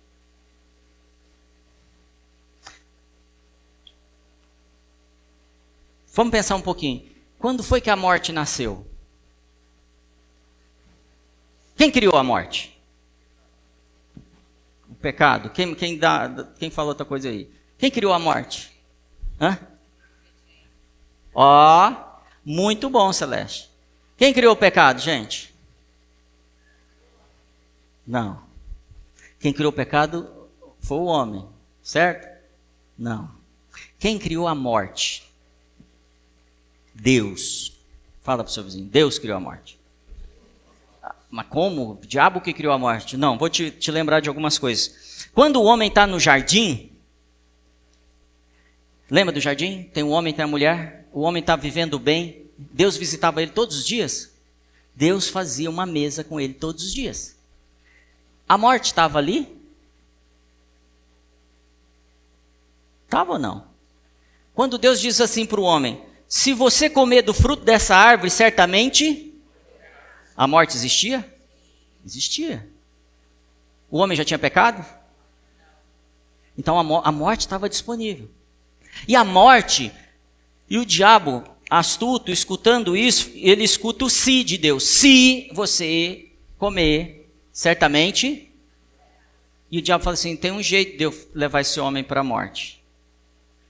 Vamos 6.12 6.32
pensar 6.32 6.56
um 6.56 6.62
pouquinho. 6.62 7.08
Quando 7.38 7.62
foi 7.62 7.80
que 7.80 7.92
a 7.92 7.96
morte 7.96 8.32
nasceu? 8.32 8.90
Quem 11.76 11.92
criou 11.92 12.16
a 12.16 12.24
morte? 12.24 12.76
O 14.90 14.96
pecado. 14.96 15.52
Quem, 15.52 15.76
quem, 15.76 15.96
dá, 15.96 16.28
quem 16.58 16.72
falou 16.72 16.90
outra 16.90 17.06
coisa 17.06 17.30
aí? 17.30 17.54
Quem 17.78 17.92
criou 17.92 18.12
a 18.12 18.18
morte? 18.18 18.72
Hã? 19.40 19.60
Ó, 21.36 21.94
muito 22.44 22.90
bom, 22.90 23.14
Celeste. 23.14 23.77
Quem 24.18 24.34
criou 24.34 24.54
o 24.54 24.58
pecado, 24.58 25.00
gente? 25.00 25.54
Não. 28.06 28.42
Quem 29.40 29.54
criou 29.54 29.70
o 29.70 29.76
pecado 29.76 30.28
foi 30.80 30.98
o 30.98 31.06
homem, 31.06 31.48
certo? 31.84 32.28
Não. 32.98 33.32
Quem 34.00 34.18
criou 34.18 34.48
a 34.48 34.56
morte? 34.56 35.24
Deus. 36.94 37.78
Fala 38.22 38.44
para 38.44 38.50
o 38.50 38.54
seu 38.54 38.64
vizinho: 38.64 38.86
Deus 38.86 39.20
criou 39.20 39.38
a 39.38 39.40
morte. 39.40 39.78
Mas 41.30 41.46
como? 41.48 41.92
O 41.92 42.00
diabo 42.02 42.42
que 42.42 42.54
criou 42.54 42.74
a 42.74 42.80
morte? 42.80 43.18
Não, 43.18 43.38
vou 43.38 43.50
te, 43.50 43.70
te 43.70 43.92
lembrar 43.92 44.20
de 44.20 44.30
algumas 44.30 44.58
coisas. 44.58 45.28
Quando 45.34 45.58
o 45.58 45.66
homem 45.66 45.90
está 45.90 46.08
no 46.08 46.20
jardim, 46.20 46.92
lembra 49.10 49.34
do 49.34 49.40
jardim? 49.40 49.84
Tem 49.94 50.04
um 50.04 50.10
homem, 50.10 50.34
tem 50.34 50.46
a 50.46 50.48
mulher, 50.48 51.08
o 51.12 51.22
homem 51.22 51.42
está 51.42 51.56
vivendo 51.56 52.00
bem, 52.00 52.47
Deus 52.58 52.98
visitava 52.98 53.42
ele 53.42 53.52
todos 53.52 53.78
os 53.78 53.86
dias. 53.86 54.32
Deus 54.96 55.30
fazia 55.30 55.70
uma 55.70 55.86
mesa 55.86 56.24
com 56.24 56.40
ele 56.40 56.54
todos 56.54 56.86
os 56.86 56.94
dias. 56.94 57.38
A 58.50 58.58
morte 58.58 58.86
estava 58.86 59.20
ali? 59.20 59.56
Estava 63.06 63.34
ou 63.34 63.40
não? 63.40 63.68
Quando 64.56 64.78
Deus 64.78 65.00
diz 65.00 65.22
assim 65.22 65.46
para 65.46 65.60
o 65.60 65.64
homem: 65.64 66.04
Se 66.28 66.54
você 66.54 66.90
comer 66.90 67.22
do 67.22 67.34
fruto 67.34 67.64
dessa 67.64 67.96
árvore, 67.96 68.32
certamente 68.32 69.34
a 70.36 70.48
morte 70.48 70.76
existia? 70.76 71.32
Existia. 72.04 72.68
O 73.90 74.00
homem 74.00 74.18
já 74.18 74.26
tinha 74.26 74.40
pecado? 74.40 74.84
Então 76.58 76.80
a, 76.80 76.84
mo 76.84 77.02
a 77.04 77.12
morte 77.12 77.42
estava 77.42 77.70
disponível. 77.70 78.30
E 79.08 79.16
a 79.16 79.24
morte, 79.24 79.92
e 80.70 80.78
o 80.78 80.86
diabo 80.86 81.44
astuto, 81.70 82.32
escutando 82.32 82.96
isso, 82.96 83.32
ele 83.36 83.64
escuta 83.64 84.06
o 84.06 84.10
se 84.10 84.44
de 84.44 84.58
Deus. 84.58 84.84
Se 84.84 85.50
você 85.54 86.28
comer 86.58 87.18
certamente. 87.52 88.52
E 89.72 89.80
o 89.80 89.82
diabo 89.82 90.04
fala 90.04 90.14
assim: 90.14 90.36
tem 90.36 90.52
um 90.52 90.62
jeito 90.62 90.98
de 90.98 91.04
eu 91.04 91.28
levar 91.34 91.62
esse 91.62 91.80
homem 91.80 92.04
para 92.04 92.22
a 92.22 92.24
morte. 92.24 92.84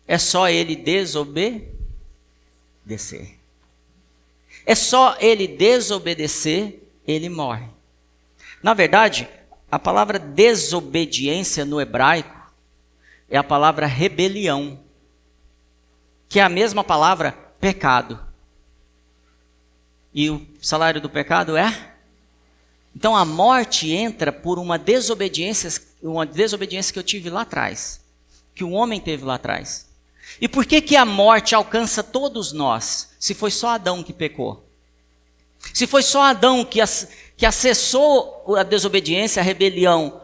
É 0.06 0.18
só 0.18 0.50
ele 0.50 0.76
desobedecer. 0.76 1.72
É 4.66 4.76
só 4.76 5.16
ele 5.20 5.48
desobedecer, 5.48 6.80
ele 7.08 7.30
morre. 7.30 7.68
Na 8.62 8.74
verdade, 8.74 9.28
a 9.72 9.80
palavra 9.80 10.20
desobediência 10.20 11.64
no 11.64 11.80
hebraico 11.80 12.52
é 13.30 13.38
a 13.38 13.44
palavra 13.44 13.86
rebelião, 13.86 14.80
que 16.28 16.40
é 16.40 16.44
a 16.44 16.50
mesma 16.50 16.84
palavra 16.84 17.47
pecado. 17.60 18.20
E 20.14 20.30
o 20.30 20.46
salário 20.62 21.02
do 21.02 21.10
pecado 21.10 21.56
é? 21.56 21.94
Então 22.96 23.16
a 23.16 23.24
morte 23.24 23.92
entra 23.92 24.32
por 24.32 24.58
uma 24.58 24.78
desobediência, 24.80 25.82
uma 26.02 26.26
desobediência 26.26 26.92
que 26.92 26.98
eu 26.98 27.04
tive 27.04 27.30
lá 27.30 27.42
atrás, 27.42 28.02
que 28.56 28.64
o 28.64 28.72
homem 28.72 29.00
teve 29.00 29.24
lá 29.24 29.36
atrás. 29.36 29.88
E 30.42 30.48
por 30.48 30.66
que 30.66 30.82
que 30.82 30.96
a 30.96 31.06
morte 31.06 31.56
alcança 31.56 32.04
todos 32.04 32.52
nós, 32.52 33.10
se 33.20 33.34
foi 33.34 33.52
só 33.52 33.70
Adão 33.70 34.04
que 34.04 34.12
pecou? 34.12 34.68
Se 35.74 35.88
foi 35.88 36.02
só 36.02 36.24
Adão 36.24 36.66
que, 36.66 36.80
que 37.36 37.46
acessou 37.46 38.56
a 38.58 38.64
desobediência, 38.64 39.42
a 39.42 39.44
rebelião, 39.44 40.22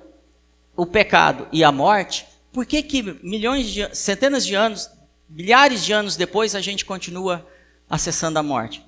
o 0.76 0.86
pecado 0.86 1.48
e 1.52 1.64
a 1.64 1.72
morte, 1.72 2.26
por 2.52 2.66
que 2.66 2.82
que 2.84 3.02
milhões 3.24 3.70
de, 3.70 3.96
centenas 3.96 4.46
de 4.46 4.56
anos, 4.56 4.90
milhares 5.34 5.84
de 5.84 5.92
anos 5.92 6.16
depois 6.16 6.56
a 6.56 6.62
gente 6.62 6.86
continua 6.86 7.46
acessando 7.90 8.40
a 8.40 8.44
morte? 8.44 8.86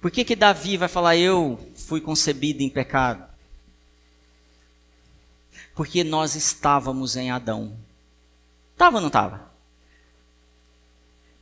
Por 0.00 0.10
que, 0.10 0.24
que 0.24 0.34
Davi 0.34 0.76
vai 0.76 0.88
falar, 0.88 1.16
eu 1.16 1.58
fui 1.74 2.00
concebido 2.00 2.62
em 2.62 2.68
pecado? 2.68 3.28
Porque 5.74 6.02
nós 6.02 6.34
estávamos 6.34 7.16
em 7.16 7.30
Adão. 7.30 7.76
Estava 8.72 8.96
ou 8.96 9.00
não 9.00 9.08
estava? 9.08 9.50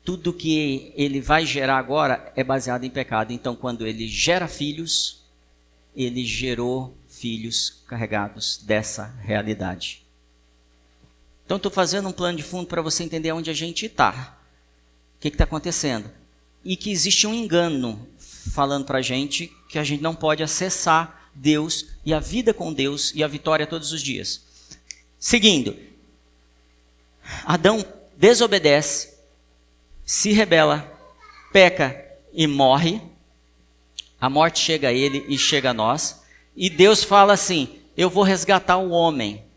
Tudo 0.04 0.32
que 0.32 0.92
ele 0.96 1.20
vai 1.20 1.46
gerar 1.46 1.78
agora 1.78 2.32
é 2.34 2.42
baseado 2.42 2.84
em 2.84 2.90
pecado. 2.90 3.32
Então, 3.32 3.54
quando 3.54 3.86
ele 3.86 4.08
gera 4.08 4.48
filhos, 4.48 5.24
ele 5.94 6.24
gerou 6.24 6.96
filhos 7.06 7.82
carregados 7.86 8.58
dessa 8.64 9.06
realidade. 9.22 10.07
Então, 11.48 11.56
estou 11.56 11.72
fazendo 11.72 12.10
um 12.10 12.12
plano 12.12 12.36
de 12.36 12.42
fundo 12.42 12.66
para 12.66 12.82
você 12.82 13.02
entender 13.02 13.32
onde 13.32 13.48
a 13.48 13.54
gente 13.54 13.86
está. 13.86 14.38
O 15.16 15.18
que 15.18 15.28
está 15.28 15.44
acontecendo? 15.44 16.10
E 16.62 16.76
que 16.76 16.90
existe 16.90 17.26
um 17.26 17.32
engano 17.32 18.06
falando 18.52 18.84
para 18.84 18.98
a 18.98 19.02
gente 19.02 19.50
que 19.66 19.78
a 19.78 19.82
gente 19.82 20.02
não 20.02 20.14
pode 20.14 20.42
acessar 20.42 21.30
Deus 21.34 21.86
e 22.04 22.12
a 22.12 22.20
vida 22.20 22.52
com 22.52 22.70
Deus 22.70 23.14
e 23.14 23.24
a 23.24 23.26
vitória 23.26 23.66
todos 23.66 23.92
os 23.92 24.02
dias. 24.02 24.42
Seguindo, 25.18 25.74
Adão 27.46 27.82
desobedece, 28.14 29.14
se 30.04 30.32
rebela, 30.32 30.86
peca 31.50 31.98
e 32.30 32.46
morre. 32.46 33.00
A 34.20 34.28
morte 34.28 34.58
chega 34.60 34.88
a 34.88 34.92
ele 34.92 35.24
e 35.30 35.38
chega 35.38 35.70
a 35.70 35.74
nós. 35.74 36.20
E 36.54 36.68
Deus 36.68 37.02
fala 37.02 37.32
assim: 37.32 37.80
Eu 37.96 38.10
vou 38.10 38.22
resgatar 38.22 38.76
o 38.76 38.90
homem. 38.90 39.47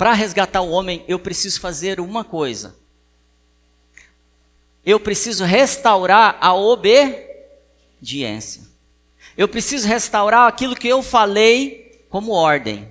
Para 0.00 0.14
resgatar 0.14 0.62
o 0.62 0.70
homem, 0.70 1.04
eu 1.06 1.18
preciso 1.18 1.60
fazer 1.60 2.00
uma 2.00 2.24
coisa. 2.24 2.74
Eu 4.82 4.98
preciso 4.98 5.44
restaurar 5.44 6.38
a 6.40 6.54
obediência. 6.54 7.22
Eu 9.36 9.46
preciso 9.46 9.86
restaurar 9.86 10.48
aquilo 10.48 10.74
que 10.74 10.88
eu 10.88 11.02
falei 11.02 12.02
como 12.08 12.32
ordem. 12.32 12.88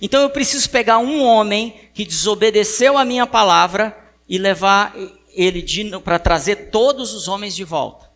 Então 0.00 0.22
eu 0.22 0.30
preciso 0.30 0.70
pegar 0.70 0.96
um 0.96 1.22
homem 1.22 1.78
que 1.92 2.06
desobedeceu 2.06 2.96
a 2.96 3.04
minha 3.04 3.26
palavra 3.26 3.94
e 4.26 4.38
levar 4.38 4.96
ele 5.34 5.62
para 6.02 6.18
trazer 6.18 6.70
todos 6.70 7.12
os 7.12 7.28
homens 7.28 7.54
de 7.54 7.64
volta. 7.64 8.10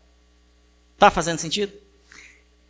Tá 0.96 1.10
fazendo 1.10 1.40
sentido? 1.40 1.74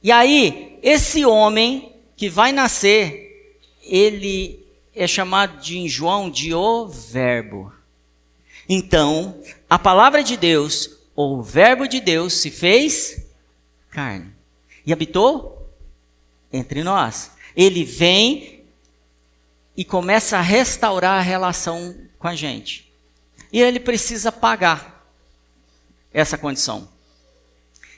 E 0.03 0.11
aí, 0.11 0.81
esse 0.83 1.25
homem 1.25 1.95
que 2.17 2.29
vai 2.29 2.51
nascer, 2.51 3.63
ele 3.85 4.62
é 4.95 5.07
chamado 5.07 5.61
de 5.61 5.79
em 5.79 5.89
João 5.89 6.31
de 6.31 6.55
o 6.55 6.87
Verbo. 6.87 7.73
Então, 8.69 9.41
a 9.69 9.79
palavra 9.79 10.23
de 10.23 10.37
Deus 10.37 11.03
o 11.15 11.43
Verbo 11.43 11.87
de 11.87 12.01
Deus 12.01 12.35
se 12.35 12.51
fez 12.51 13.27
carne 13.91 14.33
e 14.85 14.93
habitou 14.93 15.71
entre 16.53 16.83
nós. 16.83 17.33
Ele 17.55 17.85
vem 17.85 18.65
e 19.77 19.85
começa 19.85 20.39
a 20.39 20.43
restaurar 20.43 21.19
a 21.19 21.23
relação 21.23 21.97
com 22.19 22.29
a 22.29 22.35
gente. 22.35 22.91
E 23.53 23.61
ele 23.61 23.79
precisa 23.79 24.33
pagar 24.33 25.07
essa 26.13 26.39
condição. 26.39 26.89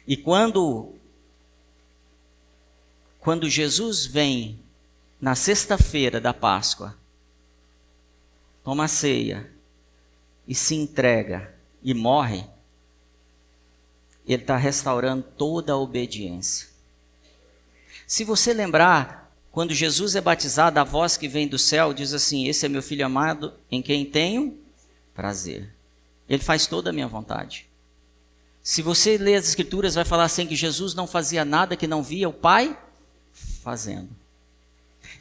E 0.06 0.16
quando 0.16 0.92
quando 3.20 3.48
Jesus 3.48 4.04
vem 4.04 4.62
na 5.24 5.34
sexta-feira 5.34 6.20
da 6.20 6.34
Páscoa, 6.34 6.94
toma 8.62 8.84
a 8.84 8.88
ceia 8.88 9.50
e 10.46 10.54
se 10.54 10.74
entrega 10.74 11.54
e 11.82 11.94
morre, 11.94 12.44
ele 14.26 14.42
está 14.42 14.58
restaurando 14.58 15.22
toda 15.22 15.72
a 15.72 15.78
obediência. 15.78 16.68
Se 18.06 18.22
você 18.22 18.52
lembrar, 18.52 19.34
quando 19.50 19.72
Jesus 19.72 20.14
é 20.14 20.20
batizado, 20.20 20.78
a 20.78 20.84
voz 20.84 21.16
que 21.16 21.26
vem 21.26 21.48
do 21.48 21.58
céu 21.58 21.94
diz 21.94 22.12
assim: 22.12 22.46
Esse 22.46 22.66
é 22.66 22.68
meu 22.68 22.82
filho 22.82 23.06
amado, 23.06 23.54
em 23.70 23.80
quem 23.80 24.04
tenho 24.04 24.58
prazer. 25.14 25.74
Ele 26.28 26.42
faz 26.42 26.66
toda 26.66 26.90
a 26.90 26.92
minha 26.92 27.08
vontade. 27.08 27.66
Se 28.62 28.82
você 28.82 29.16
ler 29.16 29.36
as 29.36 29.48
Escrituras, 29.48 29.94
vai 29.94 30.04
falar 30.04 30.24
assim: 30.24 30.46
que 30.46 30.54
Jesus 30.54 30.92
não 30.92 31.06
fazia 31.06 31.46
nada 31.46 31.78
que 31.78 31.86
não 31.86 32.02
via 32.02 32.28
o 32.28 32.32
Pai 32.32 32.78
fazendo. 33.32 34.23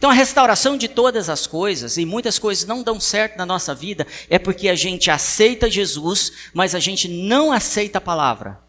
Então, 0.03 0.11
a 0.11 0.15
restauração 0.15 0.75
de 0.75 0.89
todas 0.89 1.29
as 1.29 1.47
coisas, 1.47 1.95
e 1.95 2.05
muitas 2.05 2.37
coisas 2.37 2.65
não 2.65 2.83
dão 2.83 2.99
certo 2.99 3.37
na 3.37 3.45
nossa 3.45 3.73
vida, 3.73 4.05
é 4.29 4.37
porque 4.37 4.67
a 4.67 4.75
gente 4.75 5.09
aceita 5.09 5.71
Jesus, 5.71 6.33
mas 6.53 6.75
a 6.75 6.79
gente 6.79 7.07
não 7.07 7.53
aceita 7.53 7.99
a 7.99 8.01
palavra 8.01 8.61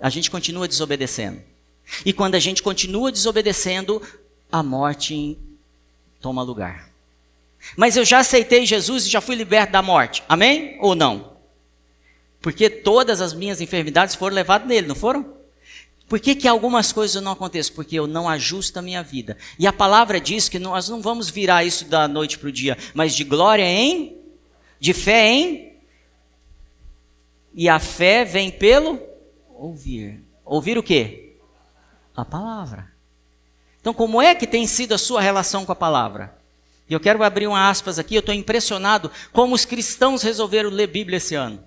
a 0.00 0.08
gente 0.08 0.30
continua 0.30 0.66
desobedecendo. 0.66 1.42
E 2.04 2.12
quando 2.12 2.34
a 2.34 2.38
gente 2.38 2.62
continua 2.62 3.12
desobedecendo, 3.12 4.02
a 4.50 4.62
morte 4.62 5.38
toma 6.20 6.42
lugar. 6.42 6.90
Mas 7.76 7.96
eu 7.96 8.04
já 8.04 8.18
aceitei 8.18 8.64
Jesus 8.64 9.06
e 9.06 9.10
já 9.10 9.20
fui 9.20 9.34
liberto 9.34 9.72
da 9.72 9.82
morte. 9.82 10.22
Amém? 10.28 10.78
Ou 10.80 10.94
não? 10.94 11.36
Porque 12.40 12.70
todas 12.70 13.20
as 13.20 13.34
minhas 13.34 13.60
enfermidades 13.60 14.14
foram 14.14 14.34
levadas 14.34 14.68
nele, 14.68 14.86
não 14.86 14.94
foram? 14.94 15.35
Por 16.08 16.20
que, 16.20 16.34
que 16.34 16.46
algumas 16.46 16.92
coisas 16.92 17.20
não 17.22 17.32
acontecem? 17.32 17.74
Porque 17.74 17.96
eu 17.96 18.06
não 18.06 18.28
ajusto 18.28 18.78
a 18.78 18.82
minha 18.82 19.02
vida. 19.02 19.36
E 19.58 19.66
a 19.66 19.72
palavra 19.72 20.20
diz 20.20 20.48
que 20.48 20.58
nós 20.58 20.88
não 20.88 21.02
vamos 21.02 21.28
virar 21.28 21.64
isso 21.64 21.84
da 21.86 22.06
noite 22.06 22.38
para 22.38 22.48
o 22.48 22.52
dia, 22.52 22.78
mas 22.94 23.14
de 23.14 23.24
glória 23.24 23.64
em, 23.64 24.16
de 24.78 24.92
fé 24.92 25.28
em. 25.28 25.72
E 27.54 27.68
a 27.68 27.78
fé 27.78 28.24
vem 28.24 28.50
pelo 28.50 29.00
Ouvir. 29.56 30.22
Ouvir 30.44 30.76
o 30.76 30.82
quê? 30.82 31.36
A 32.14 32.24
palavra. 32.24 32.92
Então, 33.80 33.94
como 33.94 34.20
é 34.20 34.34
que 34.34 34.46
tem 34.46 34.66
sido 34.66 34.92
a 34.94 34.98
sua 34.98 35.20
relação 35.20 35.64
com 35.64 35.72
a 35.72 35.76
palavra? 35.76 36.36
E 36.88 36.92
eu 36.92 37.00
quero 37.00 37.22
abrir 37.22 37.46
uma 37.46 37.68
aspas 37.68 37.98
aqui, 37.98 38.14
eu 38.14 38.20
estou 38.20 38.34
impressionado 38.34 39.10
como 39.32 39.54
os 39.54 39.64
cristãos 39.64 40.22
resolveram 40.22 40.70
ler 40.70 40.88
Bíblia 40.88 41.16
esse 41.16 41.34
ano. 41.34 41.64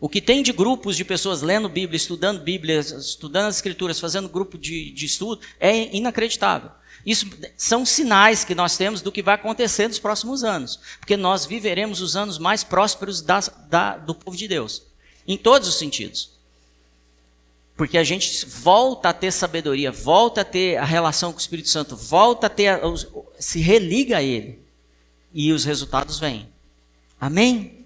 O 0.00 0.08
que 0.08 0.20
tem 0.20 0.42
de 0.42 0.50
grupos 0.50 0.96
de 0.96 1.04
pessoas 1.04 1.42
lendo 1.42 1.68
Bíblia, 1.68 1.96
estudando 1.96 2.40
Bíblia, 2.40 2.80
estudando 2.80 3.48
as 3.48 3.56
Escrituras, 3.56 4.00
fazendo 4.00 4.28
grupo 4.30 4.56
de, 4.56 4.90
de 4.92 5.04
estudo, 5.04 5.42
é 5.60 5.94
inacreditável. 5.94 6.70
Isso 7.04 7.26
são 7.56 7.84
sinais 7.84 8.44
que 8.44 8.54
nós 8.54 8.76
temos 8.76 9.02
do 9.02 9.12
que 9.12 9.22
vai 9.22 9.34
acontecer 9.34 9.88
nos 9.88 9.98
próximos 9.98 10.42
anos, 10.42 10.78
porque 10.98 11.16
nós 11.16 11.46
viveremos 11.46 12.00
os 12.00 12.16
anos 12.16 12.38
mais 12.38 12.64
prósperos 12.64 13.20
da, 13.20 13.40
da, 13.68 13.96
do 13.96 14.14
povo 14.14 14.36
de 14.36 14.48
Deus, 14.48 14.82
em 15.26 15.36
todos 15.36 15.68
os 15.68 15.78
sentidos. 15.78 16.30
Porque 17.76 17.96
a 17.96 18.04
gente 18.04 18.44
volta 18.44 19.08
a 19.08 19.12
ter 19.14 19.32
sabedoria, 19.32 19.90
volta 19.90 20.42
a 20.42 20.44
ter 20.44 20.76
a 20.76 20.84
relação 20.84 21.32
com 21.32 21.38
o 21.38 21.40
Espírito 21.40 21.70
Santo, 21.70 21.96
volta 21.96 22.46
a 22.46 22.50
ter, 22.50 22.68
a, 22.68 22.80
se 23.38 23.60
religa 23.60 24.18
a 24.18 24.22
Ele. 24.22 24.58
E 25.32 25.52
os 25.52 25.64
resultados 25.64 26.18
vêm. 26.18 26.48
Amém? 27.18 27.79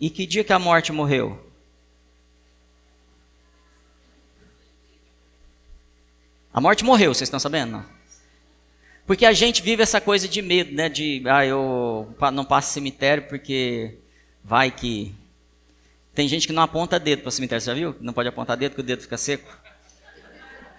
E, 0.00 0.08
que 0.08 0.26
dia 0.26 0.42
que 0.42 0.52
a 0.52 0.58
morte 0.58 0.90
morreu? 0.92 1.38
A 6.52 6.60
morte 6.60 6.84
morreu, 6.84 7.14
vocês 7.14 7.28
estão 7.28 7.38
sabendo? 7.38 7.72
Não? 7.72 8.00
Porque 9.06 9.26
a 9.26 9.32
gente 9.32 9.62
vive 9.62 9.82
essa 9.82 10.00
coisa 10.00 10.26
de 10.26 10.40
medo, 10.40 10.74
né? 10.74 10.88
De, 10.88 11.22
ah, 11.26 11.44
eu 11.44 12.14
não 12.32 12.44
passo 12.44 12.72
cemitério 12.72 13.24
porque 13.28 13.98
vai 14.42 14.70
que 14.70 15.14
tem 16.14 16.26
gente 16.26 16.46
que 16.46 16.52
não 16.52 16.62
aponta 16.62 16.98
dedo 16.98 17.22
para 17.22 17.28
o 17.28 17.32
cemitério, 17.32 17.60
você 17.60 17.70
já 17.70 17.74
viu? 17.74 17.96
Não 18.00 18.12
pode 18.12 18.28
apontar 18.28 18.56
dedo 18.56 18.72
porque 18.72 18.82
o 18.82 18.84
dedo 18.84 19.02
fica 19.02 19.16
seco. 19.16 19.48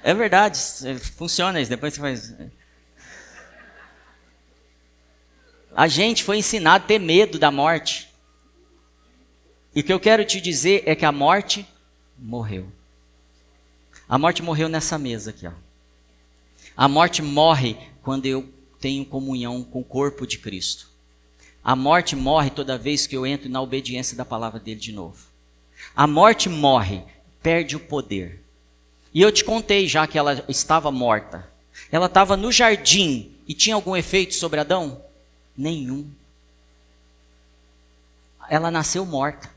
É 0.04 0.14
verdade, 0.14 0.60
funciona 1.16 1.62
isso, 1.62 1.70
depois 1.70 1.94
você 1.94 2.02
faz. 2.02 2.36
A 5.76 5.88
gente 5.88 6.24
foi 6.24 6.38
ensinado 6.38 6.84
a 6.84 6.88
ter 6.88 7.00
medo 7.00 7.40
da 7.40 7.50
morte. 7.50 8.11
E 9.74 9.80
o 9.80 9.84
que 9.84 9.94
eu 9.94 10.00
quero 10.00 10.26
te 10.26 10.42
dizer 10.42 10.84
é 10.86 10.96
que 10.96 11.06
a 11.06 11.12
morte 11.12 11.66
morreu. 12.18 12.68
A 14.08 14.18
morte 14.18 14.42
morreu 14.44 14.68
nessa 14.68 14.98
mesa 14.98 15.30
aqui, 15.30 15.48
ó. 15.48 15.52
A 16.76 16.88
morte 16.88 17.22
morre 17.22 17.78
quando 18.02 18.26
eu 18.26 18.48
tenho 18.80 19.06
comunhão 19.06 19.64
com 19.64 19.80
o 19.80 19.86
corpo 19.86 20.28
de 20.28 20.38
Cristo. 20.38 20.90
A 21.64 21.76
morte 21.76 22.16
morre 22.16 22.50
toda 22.50 22.78
vez 22.78 23.06
que 23.06 23.16
eu 23.16 23.26
entro 23.26 23.50
na 23.50 23.62
obediência 23.62 24.18
da 24.18 24.26
palavra 24.26 24.60
dele 24.60 24.80
de 24.80 24.92
novo. 24.92 25.26
A 25.96 26.08
morte 26.08 26.50
morre, 26.50 27.04
perde 27.42 27.76
o 27.76 27.80
poder. 27.80 28.44
E 29.14 29.22
eu 29.22 29.32
te 29.32 29.44
contei 29.44 29.88
já 29.88 30.08
que 30.08 30.18
ela 30.18 30.44
estava 30.48 30.92
morta. 30.92 31.50
Ela 31.92 32.08
estava 32.08 32.36
no 32.36 32.52
jardim 32.52 33.32
e 33.48 33.54
tinha 33.54 33.76
algum 33.76 33.96
efeito 33.96 34.34
sobre 34.34 34.60
Adão? 34.60 35.02
Nenhum. 35.56 36.10
Ela 38.50 38.72
nasceu 38.72 39.06
morta. 39.06 39.50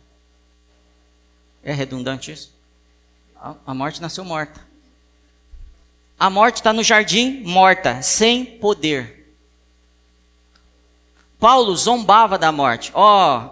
É 1.65 1.73
redundante 1.73 2.31
isso? 2.31 2.55
A 3.67 3.75
morte 3.75 4.01
nasceu 4.01 4.25
morta. 4.25 4.61
A 6.19 6.31
morte 6.31 6.57
está 6.57 6.73
no 6.73 6.83
jardim, 6.83 7.43
morta, 7.43 8.03
sem 8.03 8.45
poder. 8.45 9.35
Paulo 11.39 11.75
zombava 11.77 12.39
da 12.39 12.53
morte. 12.53 12.91
Ó, 12.95 13.39
oh, 13.39 13.51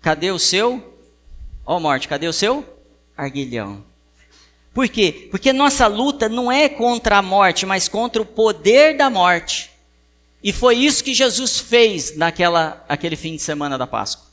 cadê 0.00 0.30
o 0.30 0.38
seu? 0.38 0.96
Ó, 1.66 1.76
oh, 1.76 1.80
morte, 1.80 2.08
cadê 2.08 2.26
o 2.26 2.32
seu? 2.32 2.64
Arguilhão. 3.16 3.84
Por 4.72 4.88
quê? 4.88 5.28
Porque 5.30 5.52
nossa 5.52 5.86
luta 5.86 6.28
não 6.28 6.50
é 6.50 6.68
contra 6.68 7.18
a 7.18 7.22
morte, 7.22 7.66
mas 7.66 7.88
contra 7.88 8.22
o 8.22 8.26
poder 8.26 8.96
da 8.96 9.10
morte. 9.10 9.70
E 10.42 10.52
foi 10.52 10.76
isso 10.76 11.04
que 11.04 11.14
Jesus 11.14 11.60
fez 11.60 12.16
naquela 12.16 12.84
aquele 12.88 13.14
fim 13.14 13.36
de 13.36 13.42
semana 13.42 13.76
da 13.76 13.86
Páscoa. 13.86 14.26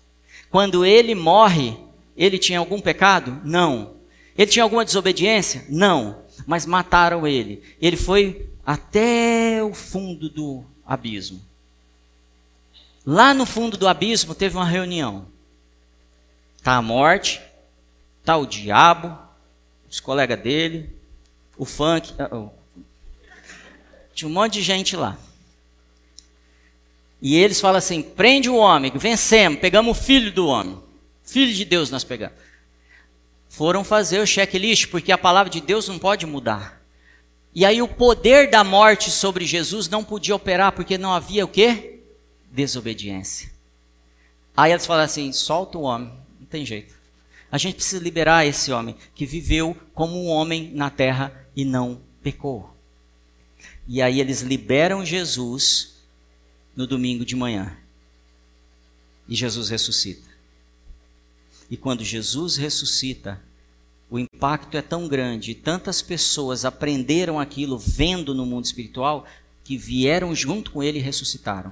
Quando 0.50 0.86
ele 0.86 1.14
morre, 1.14 1.78
ele 2.20 2.38
tinha 2.38 2.60
algum 2.60 2.82
pecado? 2.82 3.40
Não. 3.46 3.96
Ele 4.38 4.52
tinha 4.52 4.64
alguma 4.64 4.84
desobediência? 4.84 5.66
Não. 5.70 6.22
Mas 6.46 6.66
mataram 6.66 7.26
ele. 7.26 7.64
Ele 7.82 7.96
foi 7.96 8.50
até 8.66 9.64
o 9.64 9.74
fundo 9.74 10.30
do 10.30 10.66
abismo. 10.86 11.42
Lá 13.06 13.34
no 13.34 13.46
fundo 13.46 13.78
do 13.78 13.88
abismo 13.88 14.36
teve 14.36 14.58
uma 14.58 14.66
reunião. 14.66 15.28
Tá 16.62 16.76
a 16.76 16.82
morte, 16.82 17.42
tá 18.26 18.36
o 18.36 18.46
diabo, 18.46 19.18
os 19.90 20.02
colegas 20.02 20.42
dele, 20.42 20.94
o 21.58 21.64
funk. 21.64 22.14
Uh, 22.14 22.52
tinha 24.14 24.28
um 24.28 24.34
monte 24.34 24.56
de 24.56 24.62
gente 24.62 24.98
lá. 24.98 25.18
E 27.22 27.38
eles 27.38 27.62
falam 27.62 27.78
assim: 27.78 28.02
prende 28.02 28.50
o 28.50 28.58
homem, 28.58 28.92
vencemos, 28.94 29.60
pegamos 29.60 29.98
o 29.98 30.02
filho 30.02 30.34
do 30.34 30.48
homem. 30.48 30.89
Filho 31.30 31.54
de 31.54 31.64
Deus 31.64 31.92
nós 31.92 32.04
pegamos. 32.04 32.36
Foram 33.48 33.84
fazer 33.84 34.20
o 34.20 34.26
checklist, 34.26 34.88
porque 34.88 35.12
a 35.12 35.18
palavra 35.18 35.52
de 35.52 35.62
Deus 35.62 35.88
não 35.88 36.00
pode 36.00 36.26
mudar. 36.26 36.82
E 37.54 37.64
aí 37.66 37.82
o 37.82 37.88
poder 37.88 38.50
da 38.50 38.64
morte 38.64 39.12
sobre 39.12 39.46
Jesus 39.46 39.88
não 39.88 40.04
podia 40.04 40.36
operar, 40.36 40.72
porque 40.72 40.98
não 40.98 41.14
havia 41.14 41.46
o 41.46 41.48
quê? 41.48 42.00
Desobediência. 42.52 43.52
Aí 44.58 44.72
eles 44.72 44.88
falam 44.88 45.04
assim: 45.04 45.32
solta 45.32 45.78
o 45.78 45.82
homem, 45.82 46.12
não 46.40 46.48
tem 46.48 46.66
jeito. 46.66 46.96
A 47.52 47.58
gente 47.58 47.76
precisa 47.76 48.02
liberar 48.02 48.46
esse 48.46 48.72
homem 48.72 48.96
que 49.14 49.26
viveu 49.26 49.78
como 49.94 50.24
um 50.24 50.28
homem 50.28 50.72
na 50.74 50.90
terra 50.90 51.48
e 51.56 51.64
não 51.64 52.02
pecou. 52.24 52.76
E 53.88 54.02
aí 54.02 54.20
eles 54.20 54.42
liberam 54.42 55.06
Jesus 55.06 55.96
no 56.76 56.88
domingo 56.88 57.24
de 57.24 57.36
manhã. 57.36 57.76
E 59.28 59.36
Jesus 59.36 59.70
ressuscita. 59.70 60.29
E 61.70 61.78
quando 61.78 62.04
Jesus 62.04 62.56
ressuscita, 62.58 63.42
o 64.10 64.18
impacto 64.18 64.76
é 64.76 64.82
tão 64.82 65.08
grande, 65.08 65.54
tantas 65.54 66.02
pessoas 66.02 66.66
aprenderam 66.66 67.40
aquilo 67.40 67.78
vendo 67.78 68.34
no 68.34 68.46
mundo 68.46 68.66
espiritual, 68.66 69.26
que 69.64 69.78
vieram 69.78 70.34
junto 70.34 70.72
com 70.72 70.82
ele 70.82 70.98
e 70.98 71.02
ressuscitaram. 71.02 71.72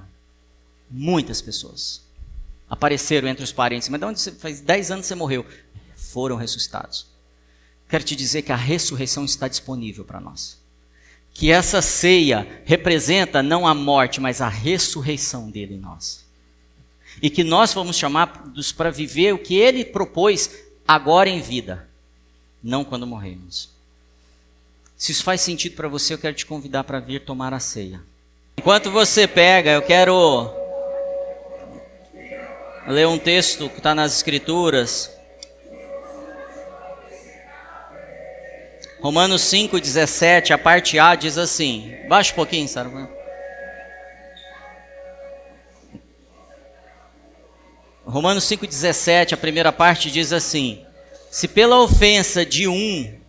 Muitas 0.90 1.42
pessoas 1.42 2.02
apareceram 2.70 3.28
entre 3.28 3.42
os 3.42 3.52
parentes. 3.52 3.88
Mas 3.88 4.00
de 4.00 4.06
onde 4.06 4.20
você 4.20 4.32
faz 4.32 4.60
10 4.60 4.90
anos 4.92 5.06
você 5.06 5.14
morreu? 5.14 5.44
foram 6.08 6.36
ressuscitados. 6.36 7.06
Quero 7.88 8.04
te 8.04 8.16
dizer 8.16 8.42
que 8.42 8.52
a 8.52 8.56
ressurreição 8.56 9.24
está 9.24 9.46
disponível 9.46 10.04
para 10.04 10.20
nós. 10.20 10.58
Que 11.32 11.50
essa 11.50 11.80
ceia 11.82 12.62
representa 12.64 13.42
não 13.42 13.66
a 13.66 13.74
morte, 13.74 14.20
mas 14.20 14.40
a 14.40 14.48
ressurreição 14.48 15.50
dele 15.50 15.74
em 15.74 15.78
nós. 15.78 16.24
E 17.22 17.28
que 17.28 17.42
nós 17.42 17.72
vamos 17.74 17.96
chamados 17.96 18.72
para 18.72 18.90
viver 18.90 19.34
o 19.34 19.38
que 19.38 19.56
ele 19.56 19.84
propôs 19.84 20.50
agora 20.86 21.28
em 21.28 21.40
vida, 21.40 21.88
não 22.62 22.84
quando 22.84 23.06
morremos. 23.06 23.70
Se 24.96 25.12
isso 25.12 25.22
faz 25.22 25.40
sentido 25.40 25.76
para 25.76 25.88
você, 25.88 26.14
eu 26.14 26.18
quero 26.18 26.34
te 26.34 26.46
convidar 26.46 26.84
para 26.84 26.98
vir 26.98 27.24
tomar 27.24 27.54
a 27.54 27.60
ceia. 27.60 28.00
Enquanto 28.56 28.90
você 28.90 29.28
pega, 29.28 29.70
eu 29.70 29.82
quero 29.82 30.52
ler 32.86 33.06
um 33.06 33.18
texto 33.18 33.68
que 33.68 33.78
está 33.78 33.94
nas 33.94 34.16
Escrituras. 34.16 35.10
Romanos 39.00 39.42
5,17, 39.42 40.50
a 40.50 40.58
parte 40.58 40.98
A 40.98 41.14
diz 41.14 41.38
assim. 41.38 41.94
Baixa 42.08 42.32
um 42.32 42.36
pouquinho, 42.36 42.66
Sara. 42.66 43.17
Romanos 48.08 48.44
5,17, 48.44 49.34
a 49.34 49.36
primeira 49.36 49.70
parte 49.70 50.10
diz 50.10 50.32
assim: 50.32 50.82
Se 51.30 51.46
pela 51.46 51.78
ofensa 51.78 52.44
de 52.44 52.66
um, 52.66 53.20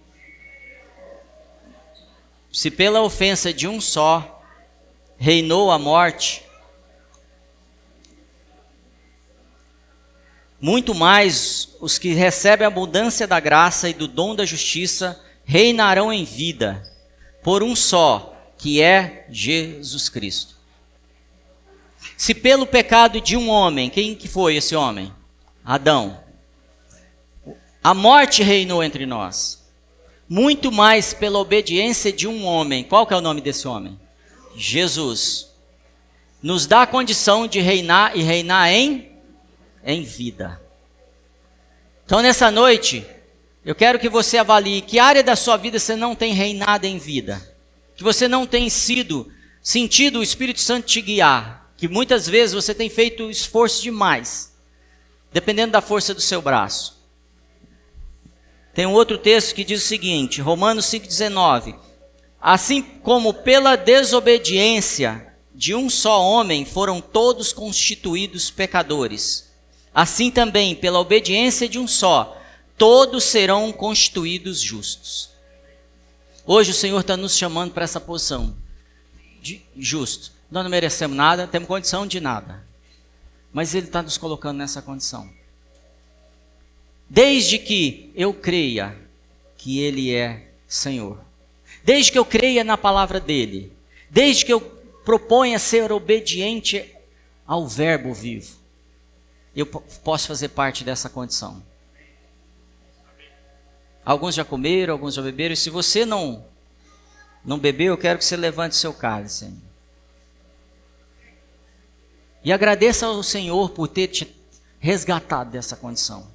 se 2.49 2.71
pela 2.71 3.01
ofensa 3.01 3.53
de 3.53 3.67
um 3.67 3.81
só 3.81 4.41
reinou 5.17 5.69
a 5.69 5.77
morte, 5.77 6.45
muito 10.61 10.95
mais 10.95 11.75
os 11.81 11.97
que 11.97 12.13
recebem 12.13 12.63
a 12.63 12.69
abundância 12.69 13.27
da 13.27 13.41
graça 13.41 13.89
e 13.89 13.93
do 13.93 14.07
dom 14.07 14.33
da 14.33 14.45
justiça 14.45 15.21
reinarão 15.43 16.11
em 16.11 16.23
vida 16.23 16.89
por 17.43 17.63
um 17.63 17.75
só, 17.75 18.33
que 18.57 18.81
é 18.81 19.25
Jesus 19.29 20.07
Cristo. 20.07 20.58
Se 22.17 22.33
pelo 22.33 22.65
pecado 22.65 23.21
de 23.21 23.35
um 23.35 23.49
homem, 23.49 23.89
quem 23.89 24.15
que 24.15 24.27
foi 24.27 24.55
esse 24.55 24.75
homem? 24.75 25.13
Adão. 25.63 26.23
A 27.83 27.93
morte 27.93 28.43
reinou 28.43 28.83
entre 28.83 29.05
nós. 29.05 29.67
Muito 30.27 30.71
mais 30.71 31.13
pela 31.13 31.39
obediência 31.39 32.11
de 32.11 32.27
um 32.27 32.45
homem. 32.45 32.83
Qual 32.83 33.07
que 33.07 33.13
é 33.13 33.17
o 33.17 33.21
nome 33.21 33.41
desse 33.41 33.67
homem? 33.67 33.99
Jesus. 34.55 35.49
Nos 36.41 36.65
dá 36.65 36.83
a 36.83 36.87
condição 36.87 37.47
de 37.47 37.59
reinar 37.59 38.15
e 38.15 38.21
reinar 38.21 38.69
em 38.69 39.09
em 39.83 40.03
vida. 40.03 40.61
Então 42.05 42.21
nessa 42.21 42.51
noite, 42.51 43.05
eu 43.63 43.75
quero 43.75 43.99
que 43.99 44.09
você 44.09 44.37
avalie 44.37 44.81
que 44.81 44.99
área 44.99 45.23
da 45.23 45.35
sua 45.35 45.57
vida 45.57 45.79
você 45.79 45.95
não 45.95 46.15
tem 46.15 46.33
reinado 46.33 46.85
em 46.85 46.97
vida. 46.97 47.41
Que 47.95 48.03
você 48.03 48.27
não 48.27 48.45
tem 48.47 48.69
sido, 48.69 49.31
sentido 49.61 50.19
o 50.19 50.23
Espírito 50.23 50.59
Santo 50.59 50.87
te 50.87 51.01
guiar. 51.01 51.58
Que 51.79 51.87
muitas 51.87 52.27
vezes 52.27 52.53
você 52.53 52.75
tem 52.75 52.89
feito 52.89 53.29
esforço 53.29 53.81
demais, 53.81 54.53
dependendo 55.31 55.71
da 55.71 55.81
força 55.81 56.13
do 56.13 56.21
seu 56.21 56.41
braço. 56.41 56.99
Tem 58.73 58.85
um 58.85 58.93
outro 58.93 59.17
texto 59.17 59.55
que 59.55 59.63
diz 59.63 59.83
o 59.83 59.87
seguinte, 59.87 60.41
Romanos 60.41 60.85
5,19: 60.85 61.75
Assim 62.39 62.81
como 62.81 63.33
pela 63.33 63.75
desobediência 63.75 65.33
de 65.55 65.73
um 65.73 65.89
só 65.89 66.21
homem 66.21 66.65
foram 66.65 67.01
todos 67.01 67.53
constituídos 67.53 68.51
pecadores, 68.51 69.49
assim 69.93 70.29
também 70.29 70.75
pela 70.75 70.99
obediência 70.99 71.67
de 71.67 71.79
um 71.79 71.87
só 71.87 72.35
todos 72.79 73.25
serão 73.25 73.73
constituídos 73.73 74.61
justos. 74.61 75.29
Hoje 76.45 76.71
o 76.71 76.73
Senhor 76.73 77.01
está 77.01 77.17
nos 77.17 77.37
chamando 77.37 77.73
para 77.73 77.83
essa 77.83 77.99
posição 77.99 78.55
de 79.41 79.61
justo. 79.77 80.38
Nós 80.49 80.63
não 80.63 80.71
merecemos 80.71 81.15
nada, 81.15 81.47
temos 81.47 81.67
condição 81.67 82.07
de 82.07 82.19
nada. 82.19 82.63
Mas 83.53 83.75
Ele 83.75 83.87
está 83.87 84.01
nos 84.01 84.17
colocando 84.17 84.57
nessa 84.57 84.81
condição. 84.81 85.29
Desde 87.09 87.57
que 87.57 88.11
eu 88.15 88.33
creia 88.33 88.95
que 89.57 89.79
Ele 89.79 90.13
é 90.13 90.47
Senhor. 90.67 91.19
Desde 91.83 92.11
que 92.11 92.19
eu 92.19 92.25
creia 92.25 92.63
na 92.63 92.77
palavra 92.77 93.19
dEle. 93.19 93.71
Desde 94.09 94.45
que 94.45 94.53
eu 94.53 94.61
proponha 95.03 95.57
ser 95.59 95.91
obediente 95.91 96.95
ao 97.45 97.67
Verbo 97.67 98.13
vivo. 98.13 98.57
Eu 99.55 99.65
posso 99.65 100.27
fazer 100.27 100.49
parte 100.49 100.83
dessa 100.83 101.09
condição. 101.09 101.63
Alguns 104.05 104.35
já 104.35 104.45
comeram, 104.45 104.93
alguns 104.93 105.15
já 105.15 105.21
beberam. 105.21 105.53
E 105.53 105.57
se 105.57 105.69
você 105.69 106.05
não 106.05 106.45
não 107.43 107.57
bebeu, 107.57 107.93
eu 107.93 107.97
quero 107.97 108.19
que 108.19 108.25
você 108.25 108.35
levante 108.35 108.75
seu 108.75 108.93
cálice. 108.93 109.51
E 112.43 112.51
agradeça 112.51 113.05
ao 113.05 113.21
Senhor 113.21 113.69
por 113.71 113.87
ter 113.87 114.07
te 114.07 114.35
resgatado 114.79 115.51
dessa 115.51 115.75
condição. 115.75 116.27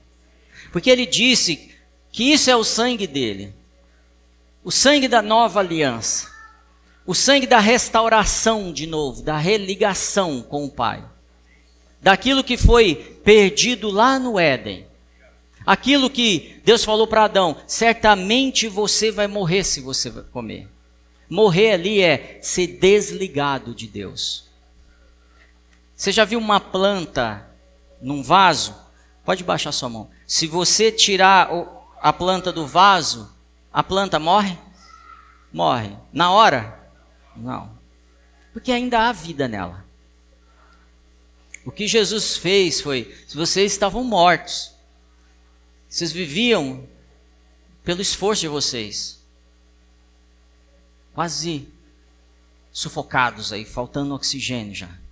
Porque 0.73 0.91
ele 0.91 1.07
disse 1.07 1.71
que 2.13 2.33
isso 2.33 2.51
é 2.51 2.57
o 2.57 2.65
sangue 2.65 3.07
dele. 3.07 3.55
O 4.63 4.71
sangue 4.71 5.09
da 5.09 5.23
nova 5.23 5.61
aliança. 5.61 6.31
O 7.07 7.15
sangue 7.15 7.47
da 7.47 7.59
restauração 7.59 8.73
de 8.73 8.87
novo, 8.87 9.23
da 9.23 9.37
religação 9.37 10.43
com 10.43 10.65
o 10.65 10.71
Pai. 10.71 11.05
Daquilo 12.01 12.45
que 12.45 12.57
foi 12.57 12.95
perdido 13.25 13.91
lá 13.91 14.19
no 14.19 14.39
Éden. 14.39 14.87
Aquilo 15.67 16.11
que 16.11 16.61
Deus 16.65 16.85
falou 16.85 17.07
para 17.07 17.25
Adão: 17.25 17.57
certamente 17.67 18.69
você 18.69 19.11
vai 19.11 19.27
morrer 19.27 19.65
se 19.65 19.81
você 19.81 20.11
comer. 20.11 20.69
Morrer 21.29 21.73
ali 21.73 22.01
é 22.01 22.39
ser 22.43 22.67
desligado 22.67 23.75
de 23.75 23.87
Deus. 23.87 24.45
Você 25.97 26.11
já 26.11 26.25
viu 26.25 26.39
uma 26.39 26.61
planta 26.61 27.49
num 28.01 28.23
vaso? 28.23 28.75
Pode 29.25 29.45
baixar 29.45 29.73
sua 29.73 29.89
mão. 29.89 30.11
Se 30.27 30.47
você 30.47 30.91
tirar 30.91 31.49
a 32.01 32.13
planta 32.13 32.53
do 32.53 32.67
vaso, 32.67 33.33
a 33.73 33.83
planta 33.83 34.19
morre? 34.19 34.59
Morre. 35.53 35.97
Na 36.13 36.31
hora? 36.31 36.91
Não. 37.37 37.79
Porque 38.53 38.73
ainda 38.73 39.09
há 39.09 39.13
vida 39.13 39.49
nela. 39.49 39.85
O 41.65 41.73
que 41.73 41.89
Jesus 41.89 42.37
fez 42.37 42.81
foi: 42.81 43.17
se 43.27 43.37
vocês 43.37 43.73
estavam 43.73 44.05
mortos, 44.05 44.73
vocês 45.89 46.13
viviam 46.13 46.87
pelo 47.83 48.03
esforço 48.03 48.43
de 48.43 48.49
vocês, 48.49 49.23
quase 51.15 51.69
sufocados 52.73 53.53
aí, 53.53 53.65
faltando 53.65 54.15
oxigênio 54.15 54.75
já. 54.75 55.04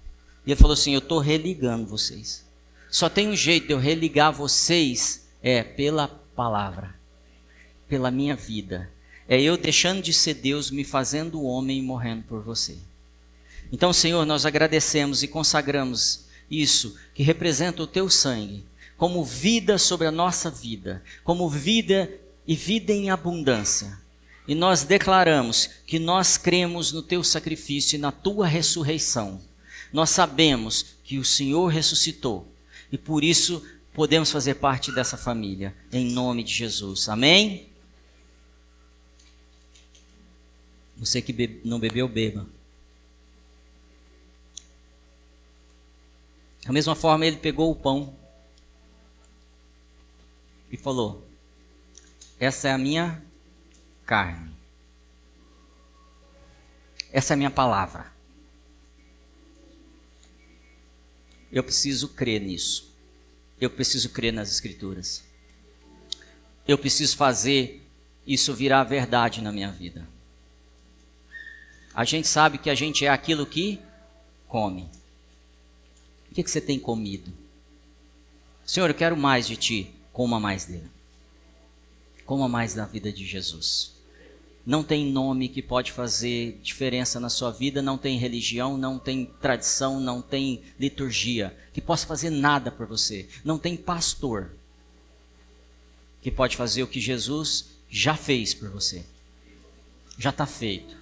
E 0.47 0.51
ele 0.51 0.61
falou 0.61 0.75
assim: 0.75 0.93
Eu 0.93 0.99
estou 0.99 1.19
religando 1.19 1.87
vocês. 1.87 2.45
Só 2.91 3.09
tem 3.09 3.29
um 3.29 3.37
jeito 3.37 3.69
de 3.69 3.73
eu 3.73 3.79
religar 3.79 4.33
vocês 4.33 5.27
é 5.43 5.63
pela 5.63 6.09
palavra, 6.37 6.95
pela 7.89 8.11
minha 8.11 8.37
vida. 8.37 8.91
É 9.29 9.41
eu 9.41 9.57
deixando 9.57 10.03
de 10.03 10.13
ser 10.13 10.35
Deus, 10.35 10.71
me 10.71 10.85
fazendo 10.85 11.43
homem 11.43 11.79
e 11.79 11.83
morrendo 11.83 12.25
por 12.25 12.43
você. 12.43 12.77
Então, 13.73 13.93
Senhor, 13.93 14.27
nós 14.27 14.45
agradecemos 14.45 15.23
e 15.23 15.29
consagramos 15.29 16.27
isso 16.51 16.97
que 17.15 17.23
representa 17.23 17.83
o 17.83 17.87
teu 17.87 18.11
sangue, 18.11 18.65
como 18.97 19.25
vida 19.25 19.79
sobre 19.79 20.07
a 20.07 20.11
nossa 20.11 20.51
vida, 20.51 21.03
como 21.25 21.49
vida 21.49 22.13
e 22.47 22.55
vida 22.55 22.93
em 22.93 23.11
abundância. 23.11 23.99
E 24.47 24.55
nós 24.55 24.83
declaramos 24.83 25.71
que 25.87 25.99
nós 25.99 26.37
cremos 26.37 26.93
no 26.93 27.03
teu 27.03 27.25
sacrifício 27.25 27.97
e 27.97 27.99
na 27.99 28.13
tua 28.13 28.47
ressurreição. 28.47 29.41
Nós 29.93 30.11
sabemos 30.11 30.97
que 31.05 31.19
o 31.19 31.25
Senhor 31.25 31.67
ressuscitou 31.67 32.51
e 32.91 32.97
por 32.97 33.23
isso 33.23 33.65
podemos 33.93 34.31
fazer 34.31 34.55
parte 34.55 34.91
dessa 34.93 35.17
família, 35.17 35.75
em 35.93 36.13
nome 36.13 36.43
de 36.43 36.53
Jesus. 36.53 37.09
Amém? 37.09 37.69
Você 40.97 41.21
que 41.21 41.61
não 41.65 41.81
bebeu, 41.81 42.09
beba. 42.09 42.47
Da 46.65 46.73
mesma 46.73 46.95
forma, 46.95 47.27
ele 47.27 47.39
pegou 47.39 47.71
o 47.71 47.75
pão 47.75 48.17
e 50.71 50.77
falou: 50.77 51.27
Essa 52.39 52.69
é 52.69 52.73
a 52.73 52.79
minha 52.79 53.21
carne. 54.07 54.53
Essa 57.11 57.33
é 57.33 57.35
a 57.35 57.37
minha 57.37 57.51
palavra. 57.51 58.12
Eu 61.53 61.63
preciso 61.63 62.09
crer 62.09 62.41
nisso. 62.41 62.91
Eu 63.61 63.69
preciso 63.69 64.09
crer 64.09 64.33
nas 64.33 64.51
Escrituras. 64.51 65.23
Eu 66.67 66.79
preciso 66.79 67.17
fazer 67.17 67.83
isso 68.27 68.55
virar 68.55 68.85
verdade 68.85 69.43
na 69.43 69.53
minha 69.53 69.71
vida. 69.71 70.09
A 71.95 72.05
gente 72.05 72.27
sabe 72.27 72.57
que 72.57 72.71
a 72.71 72.75
gente 72.75 73.05
é 73.05 73.09
aquilo 73.09 73.45
que 73.45 73.79
come. 74.49 74.89
O 76.31 76.35
que, 76.35 76.43
que 76.43 76.51
você 76.51 76.61
tem 76.61 76.79
comido? 76.79 77.31
Senhor, 78.65 78.89
eu 78.89 78.95
quero 78.95 79.17
mais 79.17 79.47
de 79.47 79.57
ti. 79.57 79.91
Coma 80.13 80.41
mais 80.41 80.65
dele. 80.65 80.91
Coma 82.25 82.49
mais 82.49 82.75
da 82.75 82.87
vida 82.87 83.13
de 83.13 83.27
Jesus. 83.27 83.93
Não 84.65 84.85
tem 84.85 85.07
nome 85.07 85.49
que 85.49 85.61
pode 85.61 85.91
fazer 85.91 86.61
diferença 86.63 87.19
na 87.19 87.29
sua 87.29 87.51
vida, 87.51 87.83
não 87.83 87.99
tem 87.99 88.17
religião, 88.17 88.77
não 88.77 88.97
tem 88.97 89.27
tradição, 89.41 89.99
não 89.99 90.23
tem 90.23 90.63
liturgia 90.79 91.57
que 91.73 91.81
possa 91.81 92.07
fazer 92.07 92.31
nada 92.31 92.71
por 92.71 92.87
você. 92.87 93.29
Não 93.45 93.59
tem 93.59 93.77
pastor 93.77 94.53
que 96.21 96.31
pode 96.31 96.57
fazer 96.57 96.85
o 96.85 96.87
que 96.87 97.01
Jesus 97.01 97.71
já 97.91 98.15
fez 98.15 98.55
por 98.55 98.71
você. 98.71 99.05
Já 100.17 100.31
está 100.31 100.47
feito. 100.47 100.97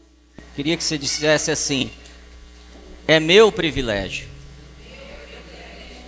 Queria 0.56 0.76
que 0.76 0.82
você 0.82 0.96
dissesse 0.96 1.50
assim: 1.50 1.90
é 3.06 3.20
meu 3.20 3.52
privilégio 3.52 4.26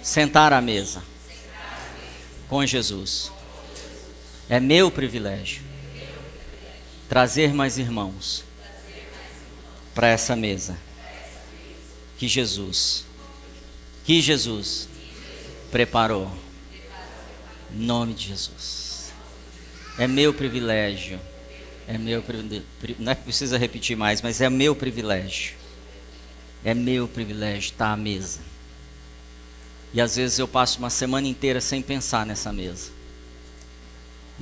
sentar 0.03 0.55
à 0.55 0.61
mesa 0.63 1.05
com 2.49 2.65
Jesus. 2.65 3.31
É 4.49 4.59
meu 4.59 4.91
privilégio 4.91 5.72
trazer 7.13 7.53
mais 7.53 7.77
irmãos 7.77 8.43
para 9.95 10.09
essa 10.09 10.35
mesa. 10.35 10.79
Que 12.17 12.27
Jesus, 12.27 13.05
que 14.03 14.19
Jesus 14.23 14.89
preparou. 15.71 16.33
Em 17.71 17.85
nome 17.85 18.15
de 18.15 18.29
Jesus. 18.29 19.13
É 19.99 20.07
meu 20.07 20.33
privilégio. 20.33 21.21
É 21.87 21.99
meu 21.99 22.23
privilégio. 22.23 22.67
Não 22.99 23.13
é 23.13 23.15
que 23.15 23.25
precisa 23.25 23.59
repetir 23.59 23.95
mais, 23.95 24.23
mas 24.23 24.41
é 24.41 24.49
meu 24.49 24.75
privilégio. 24.75 25.55
É 26.65 26.73
meu 26.73 27.07
privilégio 27.07 27.73
estar 27.73 27.93
à 27.93 27.97
mesa. 27.97 28.41
E 29.93 30.01
às 30.01 30.17
vezes 30.17 30.39
eu 30.39 30.49
passo 30.49 30.79
uma 30.79 30.89
semana 30.89 31.29
inteira 31.29 31.61
sem 31.61 31.83
pensar 31.83 32.25
nessa 32.25 32.51
mesa. 32.51 32.91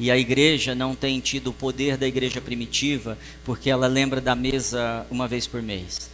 E 0.00 0.10
a 0.10 0.16
igreja 0.16 0.74
não 0.74 0.96
tem 0.96 1.20
tido 1.20 1.50
o 1.50 1.52
poder 1.52 1.98
da 1.98 2.08
igreja 2.08 2.40
primitiva, 2.40 3.18
porque 3.44 3.68
ela 3.68 3.86
lembra 3.86 4.18
da 4.18 4.34
mesa 4.34 5.06
uma 5.10 5.28
vez 5.28 5.46
por 5.46 5.60
mês. 5.60 6.08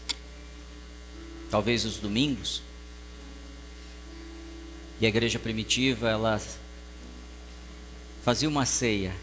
Talvez 1.53 1.85
os 1.85 1.97
domingos. 1.97 2.63
E 5.01 5.07
a 5.07 5.09
igreja 5.09 5.39
primitiva, 5.39 6.09
ela 6.09 6.43
fazia 8.25 8.49
uma 8.49 8.67
ceia, 8.67 9.15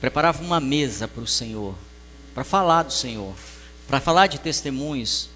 preparava 0.00 0.42
uma 0.42 0.58
mesa 0.58 1.06
para 1.06 1.22
o 1.22 1.26
Senhor, 1.26 1.74
para 2.34 2.44
falar 2.44 2.84
do 2.84 2.94
Senhor, 2.94 3.34
para 3.86 4.00
falar 4.00 4.26
de 4.26 4.40
testemunhos 4.40 5.28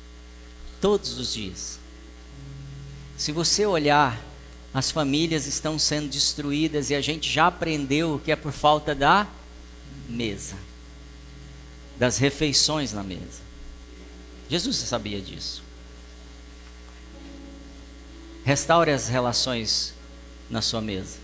todos 0.81 1.19
os 1.19 1.35
dias. 1.35 1.79
Se 3.19 3.33
você 3.33 3.67
olhar 3.67 4.19
as 4.73 4.91
famílias 4.91 5.47
estão 5.47 5.79
sendo 5.79 6.09
destruídas 6.09 6.91
e 6.91 6.95
a 6.95 7.01
gente 7.01 7.31
já 7.31 7.47
aprendeu 7.47 8.21
que 8.23 8.31
é 8.31 8.37
por 8.37 8.53
falta 8.53 8.95
da 8.95 9.27
mesa, 10.09 10.57
das 11.99 12.19
refeições 12.19 12.93
na 12.93 13.03
mesa. 13.03 13.49
Jesus 14.49 14.77
sabia 14.77 15.21
disso. 15.21 15.63
Restaure 18.45 18.91
as 18.91 19.09
relações 19.09 19.95
na 20.49 20.63
sua 20.63 20.81
mesa. 20.81 21.19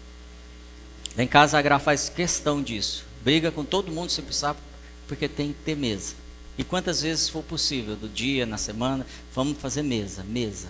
Lá 1.16 1.22
em 1.22 1.28
casa 1.28 1.58
a 1.58 1.62
Gra 1.62 1.78
faz 1.78 2.08
questão 2.08 2.62
disso. 2.62 3.04
Briga 3.22 3.50
com 3.50 3.64
todo 3.64 3.92
mundo 3.92 4.10
se 4.10 4.20
precisar, 4.20 4.56
porque 5.06 5.28
tem 5.28 5.52
que 5.52 5.58
ter 5.60 5.76
mesa. 5.76 6.14
E 6.58 6.64
quantas 6.64 7.02
vezes 7.02 7.28
for 7.28 7.42
possível, 7.42 7.96
do 7.96 8.08
dia, 8.08 8.44
na 8.44 8.58
semana, 8.58 9.06
vamos 9.34 9.58
fazer 9.58 9.82
mesa, 9.82 10.22
mesa. 10.24 10.68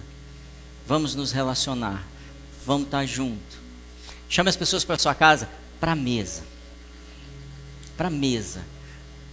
Vamos 0.87 1.14
nos 1.14 1.33
relacionar 1.33 2.07
vamos 2.65 2.87
estar 2.87 3.05
junto. 3.07 3.62
Chame 4.29 4.49
as 4.49 4.57
pessoas 4.57 4.85
para 4.85 4.99
sua 4.99 5.15
casa 5.15 5.49
para 5.81 5.93
a 5.93 5.97
mesa. 5.97 6.43
Para 7.97 8.09
a 8.09 8.11
mesa. 8.11 8.65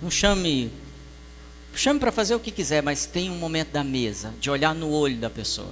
Não 0.02 0.12
chame 0.12 0.72
chame 1.74 2.00
para 2.00 2.12
fazer 2.12 2.36
o 2.36 2.40
que 2.40 2.52
quiser, 2.52 2.84
mas 2.84 3.06
tem 3.06 3.30
um 3.30 3.38
momento 3.38 3.72
da 3.72 3.84
mesa, 3.84 4.34
de 4.40 4.50
olhar 4.50 4.76
no 4.76 4.92
olho 4.92 5.18
da 5.18 5.30
pessoa. 5.30 5.72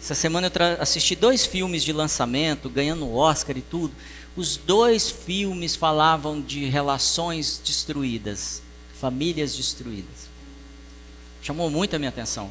Essa 0.00 0.14
semana 0.14 0.48
eu 0.48 0.82
assisti 0.82 1.14
dois 1.14 1.46
filmes 1.46 1.82
de 1.82 1.92
lançamento, 1.92 2.68
ganhando 2.68 3.10
Oscar 3.14 3.56
e 3.56 3.62
tudo. 3.62 3.94
Os 4.36 4.56
dois 4.56 5.08
filmes 5.10 5.76
falavam 5.76 6.42
de 6.42 6.66
relações 6.66 7.60
destruídas, 7.64 8.60
famílias 9.00 9.56
destruídas. 9.56 10.28
Chamou 11.40 11.70
muito 11.70 11.94
a 11.94 11.98
minha 11.98 12.08
atenção. 12.08 12.50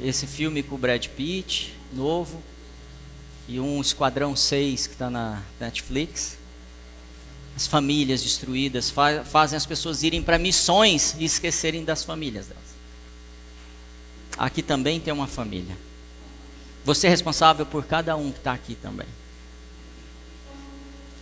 Esse 0.00 0.26
filme 0.26 0.62
com 0.62 0.76
o 0.76 0.78
Brad 0.78 1.08
Pitt, 1.08 1.74
novo, 1.92 2.42
e 3.50 3.58
um 3.58 3.80
Esquadrão 3.80 4.36
6 4.36 4.86
que 4.86 4.92
está 4.92 5.10
na 5.10 5.42
Netflix. 5.58 6.38
As 7.56 7.66
famílias 7.66 8.22
destruídas 8.22 8.90
fa 8.90 9.24
fazem 9.24 9.56
as 9.56 9.66
pessoas 9.66 10.04
irem 10.04 10.22
para 10.22 10.38
missões 10.38 11.16
e 11.18 11.24
esquecerem 11.24 11.84
das 11.84 12.04
famílias 12.04 12.46
delas. 12.46 12.62
Aqui 14.38 14.62
também 14.62 15.00
tem 15.00 15.12
uma 15.12 15.26
família. 15.26 15.76
Você 16.84 17.08
é 17.08 17.10
responsável 17.10 17.66
por 17.66 17.84
cada 17.84 18.16
um 18.16 18.30
que 18.30 18.38
está 18.38 18.52
aqui 18.52 18.76
também. 18.76 19.08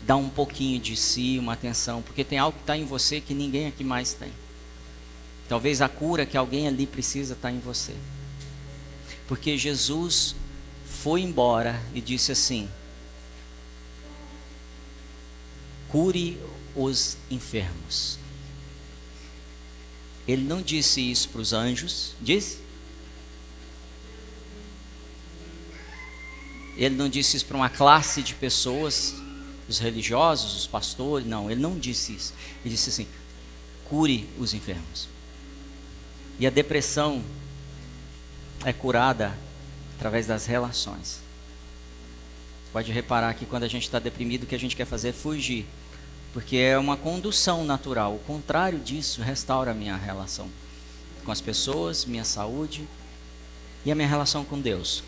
dar 0.02 0.16
um 0.16 0.28
pouquinho 0.28 0.78
de 0.78 0.96
si, 0.96 1.38
uma 1.38 1.54
atenção, 1.54 2.02
porque 2.02 2.24
tem 2.24 2.38
algo 2.38 2.56
que 2.56 2.62
está 2.62 2.76
em 2.76 2.84
você 2.84 3.22
que 3.22 3.32
ninguém 3.32 3.68
aqui 3.68 3.84
mais 3.84 4.12
tem. 4.12 4.32
Talvez 5.48 5.80
a 5.80 5.88
cura 5.88 6.26
que 6.26 6.36
alguém 6.36 6.68
ali 6.68 6.86
precisa 6.86 7.32
está 7.32 7.50
em 7.50 7.58
você. 7.58 7.94
Porque 9.26 9.56
Jesus 9.56 10.34
foi 11.02 11.22
embora 11.22 11.80
e 11.94 12.00
disse 12.00 12.32
assim: 12.32 12.68
cure 15.88 16.40
os 16.74 17.16
enfermos. 17.30 18.18
Ele 20.26 20.42
não 20.42 20.60
disse 20.60 21.00
isso 21.00 21.28
para 21.30 21.40
os 21.40 21.52
anjos, 21.52 22.14
disse? 22.20 22.58
Ele 26.76 26.94
não 26.94 27.08
disse 27.08 27.36
isso 27.36 27.46
para 27.46 27.56
uma 27.56 27.70
classe 27.70 28.22
de 28.22 28.34
pessoas, 28.34 29.14
os 29.68 29.78
religiosos, 29.78 30.54
os 30.54 30.66
pastores, 30.66 31.26
não, 31.26 31.50
ele 31.50 31.60
não 31.60 31.78
disse 31.78 32.12
isso. 32.14 32.34
Ele 32.64 32.74
disse 32.74 32.90
assim: 32.90 33.08
cure 33.88 34.28
os 34.38 34.52
enfermos. 34.52 35.08
E 36.40 36.46
a 36.46 36.50
depressão 36.50 37.24
é 38.64 38.72
curada 38.72 39.36
através 39.98 40.28
das 40.28 40.46
relações. 40.46 41.18
Pode 42.72 42.92
reparar 42.92 43.34
que 43.34 43.44
quando 43.44 43.64
a 43.64 43.68
gente 43.68 43.82
está 43.82 43.98
deprimido, 43.98 44.44
o 44.44 44.46
que 44.46 44.54
a 44.54 44.58
gente 44.58 44.76
quer 44.76 44.86
fazer 44.86 45.08
é 45.08 45.12
fugir. 45.12 45.66
Porque 46.32 46.56
é 46.56 46.78
uma 46.78 46.96
condução 46.96 47.64
natural. 47.64 48.14
O 48.14 48.20
contrário 48.20 48.78
disso 48.78 49.20
restaura 49.20 49.72
a 49.72 49.74
minha 49.74 49.96
relação 49.96 50.48
com 51.24 51.32
as 51.32 51.40
pessoas, 51.40 52.04
minha 52.04 52.24
saúde 52.24 52.86
e 53.84 53.90
a 53.90 53.94
minha 53.94 54.06
relação 54.06 54.44
com 54.44 54.60
Deus. 54.60 55.02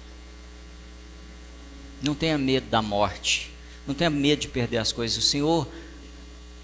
Não 2.02 2.14
tenha 2.14 2.36
medo 2.36 2.68
da 2.68 2.82
morte. 2.82 3.52
Não 3.86 3.94
tenha 3.94 4.10
medo 4.10 4.40
de 4.40 4.48
perder 4.48 4.78
as 4.78 4.90
coisas. 4.90 5.16
O 5.16 5.22
Senhor, 5.22 5.68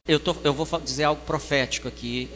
eu, 0.09 0.19
tô, 0.19 0.35
eu 0.43 0.53
vou 0.53 0.67
dizer 0.81 1.05
algo 1.05 1.23
profético 1.23 1.87
aqui. 1.87 2.29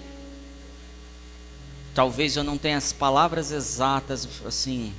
Talvez 1.94 2.36
eu 2.36 2.44
não 2.44 2.56
tenha 2.56 2.76
as 2.76 2.92
palavras 2.92 3.50
exatas, 3.50 4.28
assim, 4.46 4.92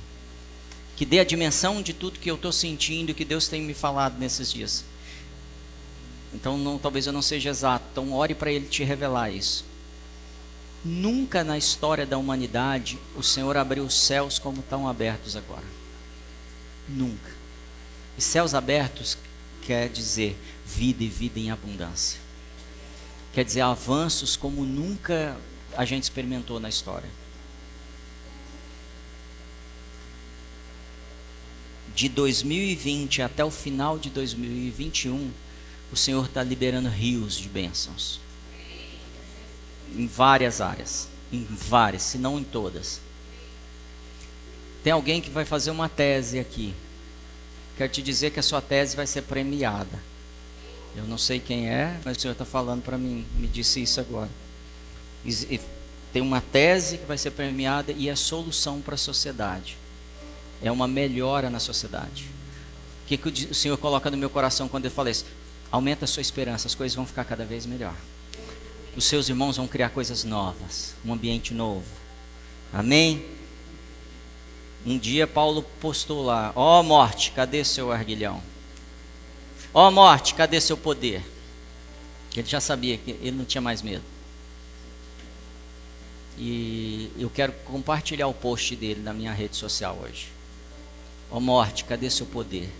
que 0.96 1.06
dê 1.06 1.18
a 1.20 1.24
dimensão 1.24 1.82
de 1.82 1.92
tudo 1.92 2.18
que 2.18 2.30
eu 2.30 2.34
estou 2.34 2.52
sentindo 2.52 3.14
que 3.14 3.24
Deus 3.24 3.48
tem 3.48 3.62
me 3.62 3.74
falado 3.74 4.18
nesses 4.18 4.52
dias. 4.52 4.84
Então, 6.34 6.56
não, 6.56 6.78
talvez 6.78 7.06
eu 7.06 7.12
não 7.12 7.22
seja 7.22 7.50
exato. 7.50 7.84
Então, 7.92 8.12
ore 8.12 8.34
para 8.34 8.50
Ele 8.50 8.66
te 8.66 8.82
revelar 8.84 9.30
isso. 9.30 9.64
Nunca 10.84 11.44
na 11.44 11.56
história 11.56 12.04
da 12.04 12.18
humanidade 12.18 12.98
o 13.14 13.22
Senhor 13.22 13.56
abriu 13.56 13.84
os 13.84 13.94
céus 13.94 14.38
como 14.38 14.60
estão 14.60 14.88
abertos 14.88 15.36
agora. 15.36 15.64
Nunca. 16.88 17.30
E 18.18 18.22
céus 18.22 18.54
abertos 18.54 19.16
quer 19.62 19.88
dizer 19.88 20.36
vida 20.66 21.04
e 21.04 21.08
vida 21.08 21.38
em 21.38 21.50
abundância. 21.50 22.18
Quer 23.32 23.44
dizer 23.44 23.60
avanços 23.60 24.36
como 24.36 24.64
nunca 24.64 25.36
a 25.76 25.84
gente 25.84 26.02
experimentou 26.02 26.58
na 26.58 26.68
história. 26.68 27.08
De 31.94 32.08
2020 32.08 33.22
até 33.22 33.44
o 33.44 33.50
final 33.50 33.98
de 33.98 34.08
2021, 34.10 35.30
o 35.92 35.96
Senhor 35.96 36.24
está 36.24 36.42
liberando 36.42 36.88
rios 36.88 37.36
de 37.36 37.48
bênçãos. 37.48 38.18
Em 39.94 40.06
várias 40.06 40.60
áreas. 40.60 41.08
Em 41.30 41.44
várias, 41.44 42.02
se 42.02 42.18
não 42.18 42.38
em 42.38 42.44
todas. 42.44 43.00
Tem 44.82 44.92
alguém 44.92 45.20
que 45.20 45.30
vai 45.30 45.44
fazer 45.44 45.70
uma 45.70 45.88
tese 45.88 46.38
aqui. 46.38 46.74
Quero 47.76 47.92
te 47.92 48.02
dizer 48.02 48.30
que 48.30 48.40
a 48.40 48.42
sua 48.42 48.60
tese 48.60 48.96
vai 48.96 49.06
ser 49.06 49.22
premiada. 49.22 50.02
Eu 50.96 51.04
não 51.04 51.16
sei 51.16 51.40
quem 51.40 51.68
é, 51.68 51.98
mas 52.04 52.16
o 52.16 52.20
Senhor 52.20 52.32
está 52.32 52.44
falando 52.44 52.82
para 52.82 52.98
mim, 52.98 53.24
me 53.36 53.46
disse 53.46 53.82
isso 53.82 54.00
agora. 54.00 54.28
E 55.24 55.60
tem 56.12 56.20
uma 56.20 56.40
tese 56.40 56.98
que 56.98 57.06
vai 57.06 57.16
ser 57.16 57.30
premiada 57.30 57.92
e 57.92 58.08
é 58.08 58.16
solução 58.16 58.80
para 58.80 58.94
a 58.94 58.98
sociedade. 58.98 59.76
É 60.62 60.70
uma 60.70 60.86
melhora 60.86 61.50
na 61.50 61.58
sociedade. 61.58 62.26
O 63.04 63.08
que, 63.08 63.16
que 63.16 63.28
o 63.50 63.54
Senhor 63.54 63.76
coloca 63.76 64.10
no 64.10 64.16
meu 64.16 64.30
coração 64.30 64.68
quando 64.68 64.86
ele 64.86 64.94
fala 64.94 65.10
isso? 65.10 65.26
Aumenta 65.70 66.04
a 66.04 66.08
sua 66.08 66.20
esperança, 66.20 66.66
as 66.66 66.74
coisas 66.74 66.94
vão 66.94 67.06
ficar 67.06 67.24
cada 67.24 67.44
vez 67.44 67.66
melhor. 67.66 67.94
Os 68.96 69.04
seus 69.04 69.28
irmãos 69.28 69.56
vão 69.56 69.66
criar 69.66 69.88
coisas 69.88 70.22
novas, 70.22 70.94
um 71.04 71.12
ambiente 71.12 71.54
novo. 71.54 71.86
Amém? 72.72 73.24
Um 74.84 74.98
dia 74.98 75.26
Paulo 75.26 75.62
postou 75.80 76.22
lá: 76.22 76.52
Ó 76.54 76.80
oh, 76.80 76.82
morte, 76.82 77.32
cadê 77.32 77.64
seu 77.64 77.90
arguilhão? 77.90 78.42
Ó 79.72 79.88
oh, 79.88 79.90
morte, 79.90 80.34
cadê 80.34 80.60
seu 80.60 80.76
poder? 80.76 81.22
Ele 82.36 82.46
já 82.46 82.60
sabia 82.60 82.96
que 82.98 83.10
ele 83.10 83.32
não 83.32 83.44
tinha 83.44 83.60
mais 83.60 83.82
medo. 83.82 84.04
E 86.38 87.10
eu 87.18 87.30
quero 87.30 87.52
compartilhar 87.64 88.26
o 88.26 88.34
post 88.34 88.74
dele 88.74 89.00
na 89.00 89.12
minha 89.12 89.32
rede 89.32 89.56
social 89.56 89.98
hoje. 90.02 90.28
Ó 91.32 91.38
oh, 91.38 91.40
morte, 91.40 91.84
cadê 91.84 92.10
seu 92.10 92.26
poder? 92.26 92.70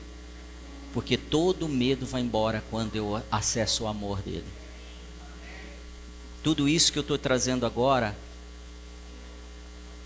Porque 0.92 1.16
todo 1.16 1.66
medo 1.66 2.04
vai 2.04 2.20
embora 2.20 2.62
quando 2.70 2.94
eu 2.94 3.22
acesso 3.30 3.84
o 3.84 3.86
amor 3.86 4.20
dele. 4.20 4.44
Tudo 6.42 6.68
isso 6.68 6.92
que 6.92 6.98
eu 6.98 7.02
estou 7.02 7.16
trazendo 7.16 7.64
agora 7.64 8.14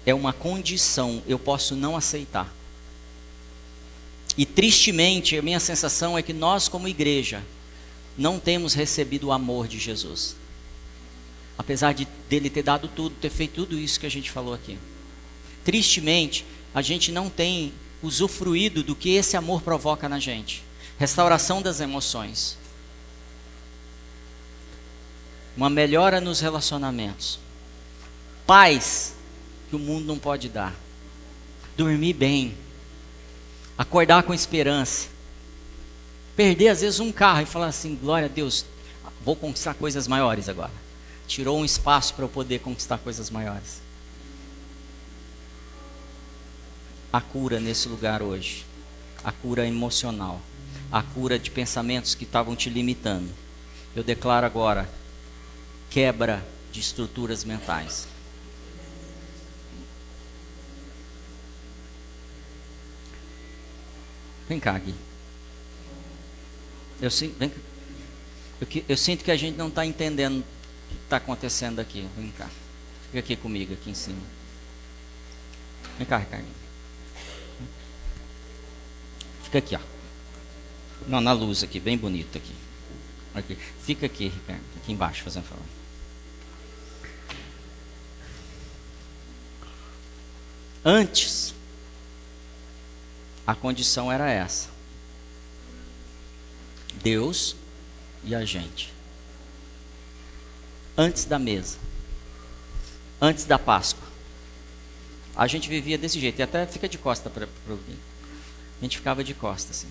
é 0.07 0.15
uma 0.15 0.33
condição, 0.33 1.21
eu 1.27 1.41
posso 1.41 1.75
não 1.75 1.97
aceitar. 1.97 2.55
E 4.39 4.47
tristemente, 4.47 5.37
a 5.37 5.43
minha 5.43 5.59
sensação 5.59 6.17
é 6.17 6.23
que 6.23 6.33
nós, 6.33 6.69
como 6.69 6.87
igreja, 6.87 7.43
não 8.17 8.39
temos 8.39 8.75
recebido 8.75 9.27
o 9.27 9.33
amor 9.33 9.67
de 9.67 9.81
Jesus. 9.81 10.37
Apesar 11.59 11.95
de 11.95 12.07
dele 12.29 12.49
ter 12.49 12.63
dado 12.63 12.87
tudo, 12.87 13.17
ter 13.17 13.31
feito 13.31 13.55
tudo 13.55 13.77
isso 13.77 13.99
que 13.99 14.07
a 14.07 14.11
gente 14.11 14.31
falou 14.31 14.55
aqui. 14.55 14.79
Tristemente, 15.65 16.45
a 16.73 16.81
gente 16.81 17.11
não 17.11 17.29
tem 17.29 17.73
usufruído 18.07 18.83
do 18.83 18.95
que 18.95 19.15
esse 19.15 19.37
amor 19.37 19.63
provoca 19.63 20.09
na 20.09 20.19
gente. 20.19 20.65
Restauração 20.99 21.61
das 21.61 21.81
emoções, 21.81 22.57
uma 25.57 25.69
melhora 25.69 26.21
nos 26.21 26.41
relacionamentos, 26.41 27.39
paz 28.47 29.15
que 29.69 29.77
o 29.77 29.79
mundo 29.79 30.07
não 30.07 30.19
pode 30.19 30.49
dar, 30.49 30.75
dormir 31.77 32.15
bem, 32.15 32.57
acordar 33.77 34.23
com 34.23 34.33
esperança, 34.33 35.09
perder 36.35 36.69
às 36.69 36.81
vezes 36.81 36.99
um 36.99 37.13
carro 37.13 37.43
e 37.43 37.47
falar 37.47 37.67
assim: 37.67 37.95
glória 37.95 38.27
a 38.27 38.31
Deus, 38.31 38.65
vou 39.23 39.37
conquistar 39.37 39.75
coisas 39.75 40.09
maiores 40.09 40.49
agora. 40.49 40.73
Tirou 41.27 41.59
um 41.59 41.65
espaço 41.65 42.15
para 42.15 42.25
eu 42.25 42.29
poder 42.29 42.61
conquistar 42.61 42.99
coisas 42.99 43.29
maiores. 43.29 43.86
A 47.17 47.21
cura 47.23 47.59
nesse 47.59 47.89
lugar 47.89 48.21
hoje, 48.21 48.67
a 49.25 49.33
cura 49.33 49.67
emocional 49.67 50.43
a 50.91 51.03
cura 51.03 51.39
de 51.39 51.51
pensamentos 51.51 52.15
que 52.15 52.25
estavam 52.25 52.55
te 52.55 52.71
limitando. 52.71 53.31
Eu 53.95 54.05
declaro 54.05 54.47
agora 54.47 54.89
quebra 55.91 56.47
de 56.73 56.81
estruturas 56.81 57.45
mentais. 57.45 58.07
Vem 64.49 64.61
cá, 64.61 64.79
Gui. 64.79 64.95
Eu, 67.01 67.11
vem. 67.39 67.53
Eu, 68.61 68.83
eu 68.89 68.97
sinto 68.97 69.25
que 69.25 69.31
a 69.31 69.37
gente 69.37 69.57
não 69.57 69.69
está 69.69 69.85
entendendo 69.85 70.41
o 70.41 70.89
que 70.89 70.95
está 71.05 71.17
acontecendo 71.17 71.81
aqui. 71.81 72.07
Vem 72.17 72.31
cá. 72.31 72.49
Fica 73.07 73.19
aqui 73.19 73.37
comigo, 73.37 73.73
aqui 73.73 73.91
em 73.91 73.95
cima. 73.95 74.23
Vem 75.99 76.07
cá, 76.07 76.19
Ricardo. 76.19 76.66
Fica 79.57 79.59
aqui, 79.59 79.77
ó. 79.77 81.09
Não, 81.09 81.21
na 81.21 81.33
luz 81.33 81.63
aqui, 81.63 81.81
bem 81.81 81.97
bonito 81.97 82.37
aqui. 82.37 82.55
aqui. 83.35 83.57
Fica 83.83 84.05
aqui, 84.05 84.29
Ricardo, 84.29 84.63
aqui 84.77 84.93
embaixo, 84.93 85.23
fazendo 85.25 85.45
favor. 85.45 85.65
Antes, 90.85 91.55
a 93.47 93.55
condição 93.55 94.13
era 94.13 94.31
essa: 94.31 94.69
Deus 97.03 97.57
e 98.25 98.35
a 98.35 98.45
gente. 98.45 98.93
Antes 100.99 101.25
da 101.25 101.39
mesa, 101.39 101.79
antes 103.21 103.45
da 103.45 103.59
Páscoa, 103.59 104.07
a 105.35 105.47
gente 105.47 105.69
vivia 105.69 105.97
desse 105.97 106.21
jeito, 106.21 106.41
e 106.41 106.43
até 106.43 106.67
fica 106.67 106.89
de 106.89 106.99
costa 106.99 107.31
para 107.31 107.49
a 108.81 108.85
gente 108.85 108.99
ficava 108.99 109.25
de 109.25 109.35
costa 109.35 109.71
assim 109.71 109.89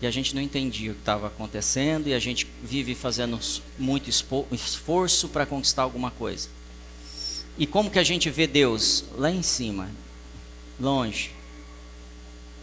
e 0.00 0.06
a 0.06 0.10
gente 0.10 0.34
não 0.34 0.40
entendia 0.40 0.92
o 0.92 0.94
que 0.94 1.00
estava 1.00 1.26
acontecendo 1.26 2.08
e 2.08 2.14
a 2.14 2.18
gente 2.18 2.46
vive 2.62 2.94
fazendo 2.94 3.38
muito 3.78 4.08
esforço 4.08 5.28
para 5.28 5.44
conquistar 5.44 5.82
alguma 5.82 6.10
coisa. 6.10 6.48
E 7.56 7.66
como 7.66 7.90
que 7.90 7.98
a 7.98 8.04
gente 8.04 8.30
vê 8.30 8.46
Deus 8.46 9.04
lá 9.16 9.30
em 9.30 9.42
cima, 9.42 9.90
longe? 10.78 11.32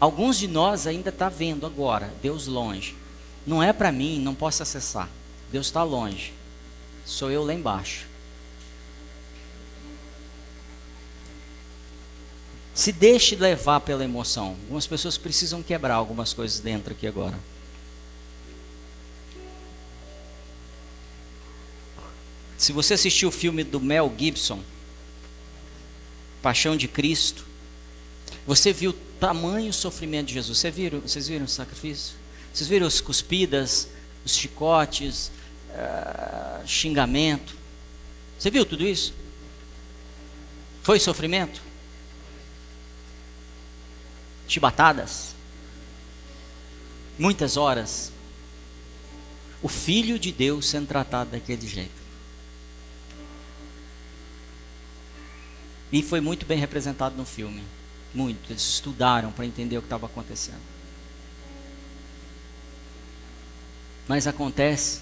Alguns 0.00 0.38
de 0.38 0.48
nós 0.48 0.86
ainda 0.86 1.10
está 1.10 1.28
vendo 1.28 1.66
agora, 1.66 2.12
Deus 2.22 2.46
longe. 2.46 2.96
Não 3.46 3.62
é 3.62 3.72
para 3.72 3.92
mim, 3.92 4.18
não 4.18 4.34
posso 4.34 4.62
acessar. 4.62 5.10
Deus 5.52 5.66
está 5.66 5.82
longe. 5.82 6.32
Sou 7.04 7.30
eu 7.30 7.44
lá 7.44 7.52
embaixo. 7.52 8.06
Se 12.76 12.92
deixe 12.92 13.34
levar 13.34 13.80
pela 13.80 14.04
emoção. 14.04 14.48
Algumas 14.48 14.86
pessoas 14.86 15.16
precisam 15.16 15.62
quebrar 15.62 15.94
algumas 15.94 16.34
coisas 16.34 16.60
dentro 16.60 16.92
aqui 16.92 17.06
agora. 17.06 17.34
Se 22.58 22.72
você 22.72 22.92
assistiu 22.92 23.30
o 23.30 23.32
filme 23.32 23.64
do 23.64 23.80
Mel 23.80 24.12
Gibson, 24.14 24.62
Paixão 26.42 26.76
de 26.76 26.86
Cristo, 26.86 27.46
você 28.46 28.74
viu 28.74 28.90
o 28.90 29.18
tamanho 29.18 29.72
sofrimento 29.72 30.26
de 30.26 30.34
Jesus. 30.34 30.58
Vocês 30.58 30.74
viram, 30.74 31.00
vocês 31.00 31.28
viram 31.28 31.46
o 31.46 31.48
sacrifício? 31.48 32.14
Vocês 32.52 32.68
viram 32.68 32.86
as 32.86 33.00
cuspidas, 33.00 33.88
os 34.22 34.36
chicotes, 34.36 35.32
uh, 35.70 36.68
xingamento? 36.68 37.56
Você 38.38 38.50
viu 38.50 38.66
tudo 38.66 38.86
isso? 38.86 39.14
Foi 40.82 41.00
sofrimento? 41.00 41.65
Chibatadas? 44.46 45.34
Muitas 47.18 47.56
horas. 47.56 48.12
O 49.62 49.68
Filho 49.68 50.18
de 50.18 50.30
Deus 50.32 50.66
sendo 50.66 50.86
tratado 50.86 51.30
daquele 51.30 51.66
jeito. 51.66 52.06
E 55.90 56.02
foi 56.02 56.20
muito 56.20 56.44
bem 56.44 56.58
representado 56.58 57.16
no 57.16 57.24
filme. 57.24 57.62
Muito. 58.14 58.52
Eles 58.52 58.62
estudaram 58.62 59.32
para 59.32 59.46
entender 59.46 59.78
o 59.78 59.80
que 59.80 59.86
estava 59.86 60.06
acontecendo. 60.06 60.60
Mas 64.08 64.26
acontece 64.26 65.00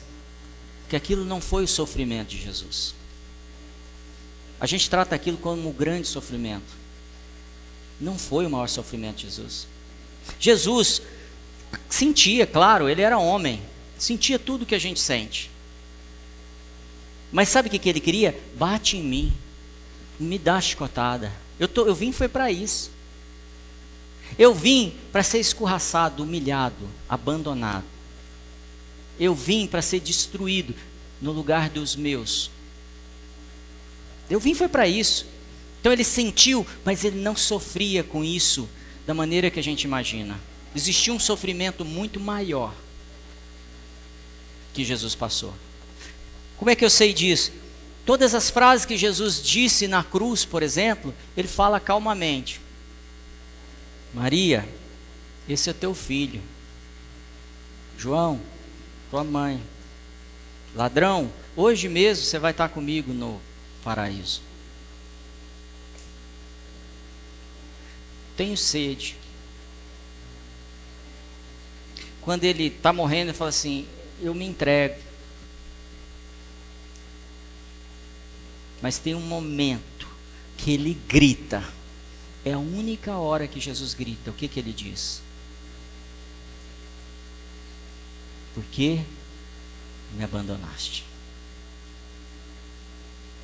que 0.88 0.96
aquilo 0.96 1.24
não 1.24 1.40
foi 1.40 1.64
o 1.64 1.68
sofrimento 1.68 2.28
de 2.28 2.40
Jesus. 2.40 2.94
A 4.60 4.66
gente 4.66 4.88
trata 4.88 5.14
aquilo 5.14 5.36
como 5.36 5.68
um 5.68 5.72
grande 5.72 6.06
sofrimento. 6.06 6.83
Não 8.00 8.18
foi 8.18 8.46
o 8.46 8.50
maior 8.50 8.68
sofrimento 8.68 9.16
de 9.16 9.22
Jesus. 9.24 9.66
Jesus 10.38 11.02
sentia, 11.88 12.46
claro, 12.46 12.88
ele 12.88 13.02
era 13.02 13.18
homem, 13.18 13.62
sentia 13.98 14.38
tudo 14.38 14.66
que 14.66 14.74
a 14.74 14.78
gente 14.78 15.00
sente. 15.00 15.50
Mas 17.32 17.48
sabe 17.48 17.68
o 17.68 17.70
que, 17.70 17.88
ele 17.88 18.00
queria? 18.00 18.40
Bate 18.56 18.96
em 18.96 19.02
mim, 19.02 19.32
me 20.18 20.38
dá 20.38 20.60
chicotada. 20.60 21.32
Eu, 21.58 21.66
tô, 21.66 21.86
eu 21.86 21.94
vim 21.94 22.12
foi 22.12 22.28
para 22.28 22.50
isso. 22.50 22.90
Eu 24.38 24.54
vim 24.54 24.94
para 25.12 25.22
ser 25.22 25.38
escorraçado, 25.38 26.22
humilhado, 26.22 26.88
abandonado. 27.08 27.84
Eu 29.18 29.34
vim 29.34 29.66
para 29.66 29.82
ser 29.82 30.00
destruído 30.00 30.74
no 31.20 31.32
lugar 31.32 31.68
dos 31.68 31.94
meus. 31.94 32.50
Eu 34.28 34.40
vim 34.40 34.54
foi 34.54 34.68
para 34.68 34.88
isso. 34.88 35.26
Então 35.84 35.92
ele 35.92 36.02
sentiu, 36.02 36.66
mas 36.82 37.04
ele 37.04 37.20
não 37.20 37.36
sofria 37.36 38.02
com 38.02 38.24
isso 38.24 38.66
da 39.06 39.12
maneira 39.12 39.50
que 39.50 39.60
a 39.60 39.62
gente 39.62 39.82
imagina. 39.82 40.40
Existia 40.74 41.12
um 41.12 41.20
sofrimento 41.20 41.84
muito 41.84 42.18
maior 42.18 42.74
que 44.72 44.82
Jesus 44.82 45.14
passou. 45.14 45.52
Como 46.56 46.70
é 46.70 46.74
que 46.74 46.86
eu 46.86 46.88
sei 46.88 47.12
disso? 47.12 47.52
Todas 48.06 48.34
as 48.34 48.48
frases 48.48 48.86
que 48.86 48.96
Jesus 48.96 49.42
disse 49.42 49.86
na 49.86 50.02
cruz, 50.02 50.42
por 50.42 50.62
exemplo, 50.62 51.14
ele 51.36 51.46
fala 51.46 51.78
calmamente: 51.78 52.62
Maria, 54.14 54.66
esse 55.46 55.68
é 55.68 55.74
teu 55.74 55.94
filho. 55.94 56.40
João, 57.98 58.40
tua 59.10 59.22
mãe. 59.22 59.62
Ladrão, 60.74 61.30
hoje 61.54 61.90
mesmo 61.90 62.24
você 62.24 62.38
vai 62.38 62.52
estar 62.52 62.70
comigo 62.70 63.12
no 63.12 63.38
paraíso. 63.82 64.53
Tenho 68.36 68.56
sede. 68.56 69.16
Quando 72.20 72.44
ele 72.44 72.66
está 72.66 72.92
morrendo, 72.92 73.30
ele 73.30 73.38
fala 73.38 73.50
assim: 73.50 73.86
Eu 74.20 74.34
me 74.34 74.44
entrego. 74.44 75.00
Mas 78.80 78.98
tem 78.98 79.14
um 79.14 79.20
momento 79.20 80.06
que 80.56 80.72
ele 80.72 80.94
grita. 81.08 81.64
É 82.44 82.52
a 82.52 82.58
única 82.58 83.16
hora 83.16 83.46
que 83.46 83.58
Jesus 83.58 83.94
grita. 83.94 84.30
O 84.30 84.34
que, 84.34 84.48
que 84.48 84.60
ele 84.60 84.72
diz? 84.72 85.22
Por 88.54 88.62
que 88.64 89.00
me 90.12 90.22
abandonaste? 90.22 91.04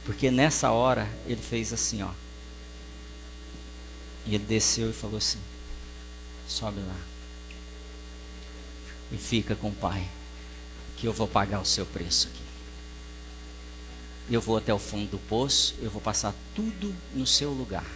Porque 0.04 0.30
nessa 0.30 0.70
hora 0.70 1.08
ele 1.26 1.40
fez 1.40 1.72
assim, 1.72 2.02
ó. 2.02 2.10
E 4.26 4.34
ele 4.34 4.44
desceu 4.44 4.90
e 4.90 4.92
falou 4.92 5.18
assim: 5.18 5.40
sobe 6.48 6.80
lá. 6.80 6.96
E 9.12 9.16
fica 9.16 9.54
com 9.54 9.68
o 9.68 9.74
pai. 9.74 10.06
Que 10.96 11.06
eu 11.06 11.12
vou 11.12 11.26
pagar 11.26 11.60
o 11.60 11.64
seu 11.64 11.86
preço 11.86 12.28
aqui 12.28 12.50
eu 14.30 14.40
vou 14.40 14.56
até 14.56 14.72
o 14.72 14.78
fundo 14.78 15.10
do 15.10 15.18
poço, 15.18 15.74
eu 15.82 15.90
vou 15.90 16.00
passar 16.00 16.32
tudo 16.54 16.94
no 17.14 17.26
seu 17.26 17.50
lugar. 17.50 17.86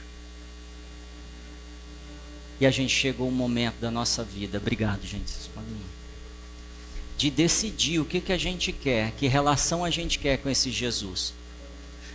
E 2.61 2.67
a 2.67 2.71
gente 2.71 2.93
chegou 2.93 3.29
um 3.29 3.33
momento 3.33 3.77
da 3.81 3.91
nossa 3.91 4.25
vida, 4.25 4.59
obrigado, 4.59 5.07
gente, 5.07 5.33
de 7.17 7.31
decidir 7.31 8.01
o 8.01 8.05
que, 8.05 8.21
que 8.21 8.33
a 8.33 8.37
gente 8.37 8.73
quer, 8.73 9.13
que 9.13 9.29
relação 9.29 9.85
a 9.85 9.91
gente 9.91 10.19
quer 10.19 10.39
com 10.39 10.51
esse 10.51 10.71
Jesus, 10.71 11.33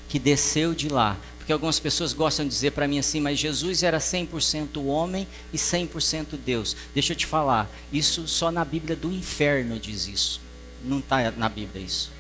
que 0.10 0.20
desceu 0.20 0.74
de 0.74 0.90
lá. 0.90 1.18
Porque 1.50 1.54
algumas 1.54 1.80
pessoas 1.80 2.14
gostam 2.14 2.46
de 2.46 2.52
dizer 2.52 2.74
para 2.74 2.88
mim 2.88 3.00
assim, 3.00 3.20
mas 3.20 3.40
Jesus 3.40 3.82
era 3.82 3.98
100% 3.98 4.86
homem 4.86 5.28
e 5.52 5.58
100% 5.58 6.38
Deus. 6.46 6.78
Deixa 6.94 7.14
eu 7.14 7.18
te 7.18 7.26
falar, 7.26 7.68
isso 7.92 8.28
só 8.28 8.52
na 8.52 8.64
Bíblia 8.64 8.96
do 8.96 9.12
inferno 9.12 9.80
diz 9.80 10.08
isso. 10.08 10.40
Não 10.86 11.00
está 11.00 11.32
na 11.32 11.50
Bíblia 11.50 11.84
isso 11.84 12.12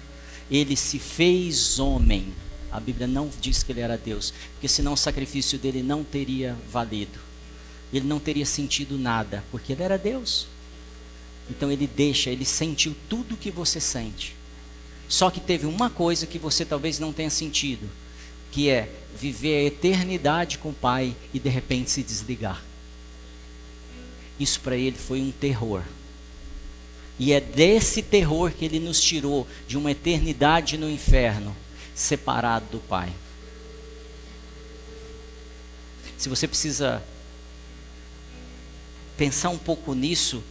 ele 0.49 0.75
se 0.75 0.97
fez 0.97 1.79
homem. 1.79 2.33
A 2.71 2.79
Bíblia 2.79 3.07
não 3.07 3.29
diz 3.39 3.63
que 3.63 3.71
ele 3.71 3.81
era 3.81 3.97
Deus, 3.97 4.33
porque 4.53 4.67
senão 4.67 4.93
o 4.93 4.97
sacrifício 4.97 5.57
dele 5.57 5.81
não 5.81 6.03
teria 6.03 6.55
valido. 6.71 7.19
Ele 7.91 8.07
não 8.07 8.19
teria 8.19 8.45
sentido 8.45 8.97
nada, 8.97 9.43
porque 9.51 9.73
ele 9.73 9.83
era 9.83 9.97
Deus. 9.97 10.47
Então 11.49 11.71
ele 11.71 11.87
deixa, 11.87 12.29
ele 12.29 12.45
sentiu 12.45 12.95
tudo 13.07 13.33
o 13.33 13.37
que 13.37 13.49
você 13.49 13.79
sente. 13.79 14.35
Só 15.07 15.31
que 15.31 15.39
teve 15.39 15.65
uma 15.65 15.89
coisa 15.89 16.27
que 16.27 16.37
você 16.37 16.63
talvez 16.63 16.99
não 16.99 17.11
tenha 17.11 17.31
sentido, 17.31 17.89
que 18.51 18.69
é 18.69 18.91
viver 19.15 19.57
a 19.57 19.67
eternidade 19.67 20.57
com 20.57 20.69
o 20.69 20.73
Pai 20.73 21.15
e 21.33 21.39
de 21.39 21.49
repente 21.49 21.91
se 21.91 22.03
desligar. 22.03 22.63
Isso 24.39 24.59
para 24.61 24.77
ele 24.77 24.97
foi 24.97 25.21
um 25.21 25.31
terror. 25.31 25.83
E 27.19 27.33
é 27.33 27.41
desse 27.41 28.01
terror 28.01 28.51
que 28.51 28.63
ele 28.63 28.79
nos 28.79 29.01
tirou 29.01 29.45
de 29.67 29.77
uma 29.77 29.91
eternidade 29.91 30.77
no 30.77 30.89
inferno, 30.89 31.55
separado 31.93 32.65
do 32.71 32.79
Pai. 32.79 33.11
Se 36.17 36.29
você 36.29 36.47
precisa 36.47 37.03
pensar 39.17 39.49
um 39.49 39.57
pouco 39.57 39.93
nisso, 39.93 40.41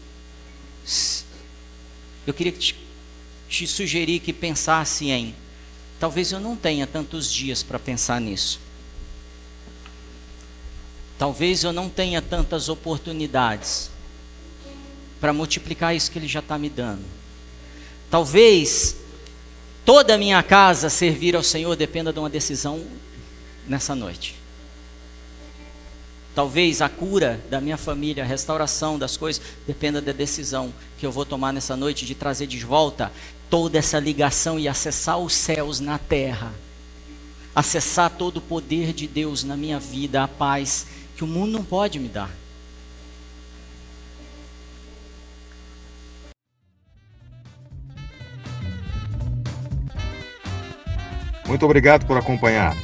eu 2.26 2.34
queria 2.34 2.52
te, 2.52 2.74
te 3.48 3.66
sugerir 3.66 4.20
que 4.20 4.32
pensasse 4.32 5.08
em: 5.10 5.34
talvez 5.98 6.32
eu 6.32 6.40
não 6.40 6.56
tenha 6.56 6.86
tantos 6.86 7.30
dias 7.30 7.62
para 7.62 7.78
pensar 7.78 8.20
nisso. 8.20 8.60
Talvez 11.18 11.64
eu 11.64 11.72
não 11.72 11.88
tenha 11.88 12.22
tantas 12.22 12.68
oportunidades 12.68 13.90
para 15.20 15.32
multiplicar 15.32 15.94
isso 15.94 16.10
que 16.10 16.18
Ele 16.18 16.28
já 16.28 16.38
está 16.38 16.56
me 16.56 16.70
dando. 16.70 17.04
Talvez 18.10 18.96
toda 19.84 20.14
a 20.14 20.18
minha 20.18 20.42
casa 20.42 20.88
servir 20.88 21.34
ao 21.34 21.42
Senhor 21.42 21.74
dependa 21.74 22.12
de 22.12 22.18
uma 22.18 22.30
decisão 22.30 22.84
nessa 23.66 23.94
noite. 23.94 24.36
Talvez 26.34 26.80
a 26.80 26.88
cura 26.88 27.40
da 27.50 27.60
minha 27.60 27.76
família, 27.76 28.22
a 28.22 28.26
restauração 28.26 28.96
das 28.96 29.16
coisas, 29.16 29.42
dependa 29.66 30.00
da 30.00 30.12
decisão 30.12 30.72
que 30.96 31.04
eu 31.04 31.10
vou 31.10 31.26
tomar 31.26 31.52
nessa 31.52 31.76
noite 31.76 32.06
de 32.06 32.14
trazer 32.14 32.46
de 32.46 32.64
volta 32.64 33.10
toda 33.50 33.78
essa 33.78 33.98
ligação 33.98 34.58
e 34.58 34.68
acessar 34.68 35.18
os 35.18 35.32
céus 35.32 35.80
na 35.80 35.98
terra. 35.98 36.52
Acessar 37.54 38.10
todo 38.10 38.38
o 38.38 38.42
poder 38.42 38.92
de 38.92 39.06
Deus 39.06 39.42
na 39.42 39.56
minha 39.56 39.78
vida, 39.78 40.22
a 40.22 40.28
paz 40.28 40.86
que 41.16 41.24
o 41.24 41.26
mundo 41.26 41.52
não 41.52 41.64
pode 41.64 41.98
me 41.98 42.08
dar. 42.08 42.30
Muito 51.48 51.64
obrigado 51.64 52.06
por 52.06 52.16
acompanhar. 52.18 52.76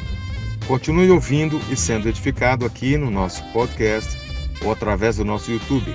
Continue 0.66 1.10
ouvindo 1.10 1.60
e 1.70 1.76
sendo 1.76 2.08
edificado 2.08 2.64
aqui 2.64 2.96
no 2.96 3.10
nosso 3.10 3.44
podcast 3.52 4.18
ou 4.64 4.72
através 4.72 5.18
do 5.18 5.24
nosso 5.24 5.52
YouTube. 5.52 5.94